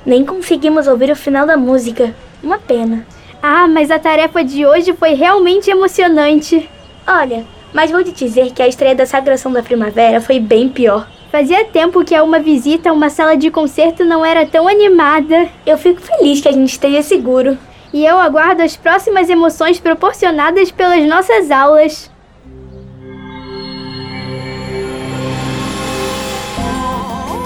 Nem 0.06 0.26
conseguimos 0.26 0.86
ouvir 0.86 1.10
o 1.10 1.16
final 1.16 1.48
da 1.48 1.56
música. 1.56 2.14
Uma 2.44 2.58
pena. 2.58 3.08
Ah, 3.42 3.66
mas 3.66 3.90
a 3.90 3.98
tarefa 3.98 4.44
de 4.44 4.66
hoje 4.66 4.92
foi 4.94 5.14
realmente 5.14 5.72
emocionante. 5.72 6.70
Olha, 7.08 7.46
mas 7.72 7.90
vou 7.90 8.04
te 8.04 8.12
dizer 8.12 8.52
que 8.52 8.62
a 8.62 8.68
estreia 8.68 8.94
da 8.94 9.06
Sagração 9.06 9.54
da 9.54 9.64
Primavera 9.64 10.20
foi 10.20 10.42
bem 10.42 10.68
pior. 10.68 11.08
Fazia 11.32 11.64
tempo 11.64 12.04
que 12.04 12.20
uma 12.20 12.40
visita 12.40 12.90
a 12.90 12.94
uma 12.94 13.10
sala 13.10 13.38
de 13.38 13.50
concerto 13.50 14.04
não 14.04 14.26
era 14.26 14.46
tão 14.46 14.68
animada. 14.68 15.48
Eu 15.66 15.78
fico 15.78 16.02
feliz 16.02 16.42
que 16.42 16.50
a 16.50 16.52
gente 16.52 16.70
esteja 16.70 17.02
seguro. 17.02 17.58
E 17.94 18.06
eu 18.06 18.18
aguardo 18.18 18.62
as 18.62 18.76
próximas 18.76 19.30
emoções 19.30 19.80
proporcionadas 19.80 20.70
pelas 20.70 21.08
nossas 21.08 21.50
aulas. 21.50 22.12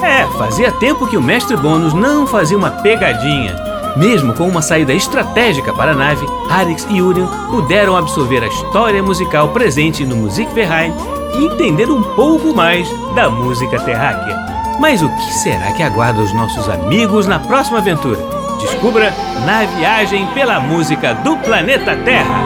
É, 0.02 0.26
fazia 0.36 0.72
tempo 0.72 1.06
que 1.06 1.16
o 1.16 1.22
mestre 1.22 1.56
Bônus 1.56 1.94
não 1.94 2.26
fazia 2.26 2.58
uma 2.58 2.70
pegadinha. 2.70 3.54
Mesmo 3.96 4.32
com 4.34 4.48
uma 4.48 4.60
saída 4.60 4.92
estratégica 4.92 5.72
para 5.72 5.92
a 5.92 5.94
nave, 5.94 6.26
Arix 6.50 6.86
e 6.90 7.00
Urian 7.00 7.28
puderam 7.50 7.96
absorver 7.96 8.42
a 8.42 8.48
história 8.48 9.02
musical 9.02 9.50
presente 9.50 10.04
no 10.04 10.16
Musikverein 10.16 10.92
e 11.38 11.44
entender 11.44 11.88
um 11.88 12.02
pouco 12.02 12.52
mais 12.54 12.88
da 13.14 13.30
música 13.30 13.78
terráquea. 13.80 14.36
Mas 14.80 15.02
o 15.02 15.08
que 15.08 15.34
será 15.34 15.70
que 15.72 15.82
aguarda 15.82 16.20
os 16.20 16.32
nossos 16.32 16.68
amigos 16.68 17.26
na 17.26 17.38
próxima 17.38 17.78
aventura? 17.78 18.18
Descubra 18.60 19.14
na 19.44 19.64
viagem 19.64 20.26
pela 20.28 20.58
música 20.58 21.14
do 21.14 21.36
planeta 21.36 21.94
Terra. 21.96 22.42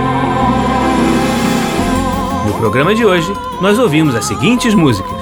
No 2.45 2.53
programa 2.55 2.95
de 2.95 3.07
hoje, 3.07 3.33
nós 3.61 3.79
ouvimos 3.79 4.15
as 4.15 4.25
seguintes 4.25 4.75
músicas: 4.75 5.17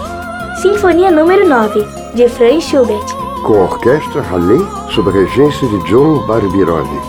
Sinfonia 0.61 1.11
número 1.11 1.47
9, 1.49 2.04
de 2.15 2.29
Franz 2.29 2.65
Schubert. 2.65 3.05
Com 3.45 3.55
a 3.55 3.65
orquestra 3.65 4.23
Halley, 4.23 4.67
sob 4.95 5.11
a 5.11 5.13
regência 5.13 5.69
de 5.69 5.79
John 5.91 6.25
Barbirolli. 6.27 7.01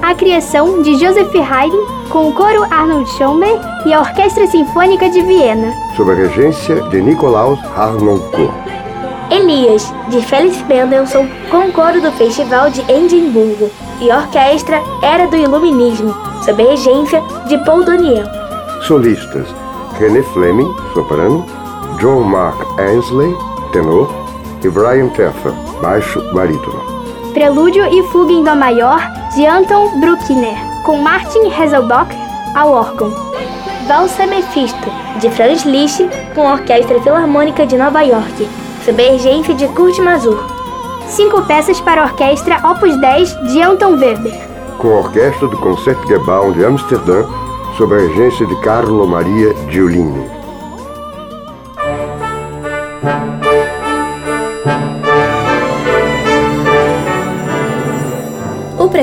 A 0.00 0.14
criação 0.14 0.80
de 0.82 0.94
Joseph 0.96 1.34
Haydn 1.34 1.98
com 2.08 2.28
o 2.28 2.32
coro 2.32 2.62
Arnold 2.64 3.08
Schoenberg 3.10 3.60
e 3.84 3.92
a 3.92 4.00
Orquestra 4.00 4.46
Sinfônica 4.46 5.10
de 5.10 5.20
Viena. 5.22 5.74
Sob 5.96 6.10
a 6.10 6.14
regência 6.14 6.80
de 6.88 7.02
Nikolaus 7.02 7.58
Harnoncourt. 7.76 8.54
Elias, 9.30 9.92
de 10.08 10.22
Felix 10.22 10.62
Mendelssohn, 10.66 11.28
com 11.50 11.68
o 11.68 11.72
coro 11.72 12.00
do 12.00 12.10
Festival 12.12 12.70
de 12.70 12.80
Edimburgo. 12.90 13.70
E 14.00 14.10
a 14.10 14.18
orquestra 14.18 14.80
Era 15.02 15.26
do 15.26 15.36
Iluminismo, 15.36 16.14
sob 16.44 16.62
a 16.62 16.70
regência 16.70 17.22
de 17.46 17.58
Paul 17.64 17.84
Daniel. 17.84 18.26
Solistas: 18.86 19.48
René 19.98 20.22
Fleming, 20.22 20.72
soprano, 20.94 21.44
John 22.00 22.22
Mark 22.22 22.64
Ainsley, 22.78 23.36
tenor, 23.72 24.08
e 24.66 24.70
Brian 24.70 25.08
Teffer, 25.08 25.52
baixo 25.80 26.20
barítono. 26.32 26.82
Prelúdio 27.32 27.84
e 27.86 28.02
Fuga 28.08 28.32
em 28.32 28.42
Dó 28.42 28.54
Maior, 28.54 29.00
de 29.34 29.46
Anton 29.46 30.00
Bruckner, 30.00 30.56
com 30.84 30.96
Martin 30.96 31.50
Hazelbach 31.50 32.08
ao 32.54 32.72
órgão. 32.72 33.12
Valsa 33.86 34.26
Mephisto, 34.26 34.90
de 35.20 35.30
Franz 35.30 35.64
Liszt, 35.64 36.08
com 36.34 36.46
a 36.46 36.54
Orquestra 36.54 37.00
Filarmônica 37.00 37.66
de 37.66 37.76
Nova 37.76 38.02
York, 38.02 38.48
sob 38.84 39.06
a 39.06 39.12
regência 39.12 39.54
de 39.54 39.68
Kurt 39.68 39.98
Masur. 39.98 40.38
Cinco 41.06 41.42
peças 41.42 41.80
para 41.80 42.02
a 42.02 42.04
orquestra 42.04 42.60
Opus 42.68 43.00
10 43.00 43.52
de 43.52 43.62
Anton 43.62 43.92
Weber. 43.92 44.34
Com 44.78 44.88
a 44.88 44.98
orquestra 44.98 45.48
do 45.48 45.56
Concertgebouw 45.56 46.52
de 46.52 46.64
Amsterdã, 46.64 47.24
sob 47.76 47.94
a 47.94 47.98
regência 47.98 48.46
de 48.46 48.56
Carlo 48.60 49.06
Maria 49.06 49.54
Giulini. 49.70 50.37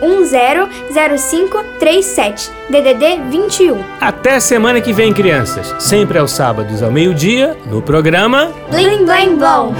997100537, 0.00 2.50
DDD 2.70 3.20
21. 3.30 3.78
Até 4.00 4.40
semana 4.40 4.80
que 4.80 4.92
vem, 4.92 5.12
crianças. 5.12 5.74
Sempre 5.78 6.18
aos 6.18 6.32
sábados 6.32 6.82
ao 6.82 6.90
meio-dia, 6.90 7.56
no 7.66 7.80
programa 7.82 8.50
Blim 8.70 9.04
Blim 9.04 9.36
Blom. 9.36 9.74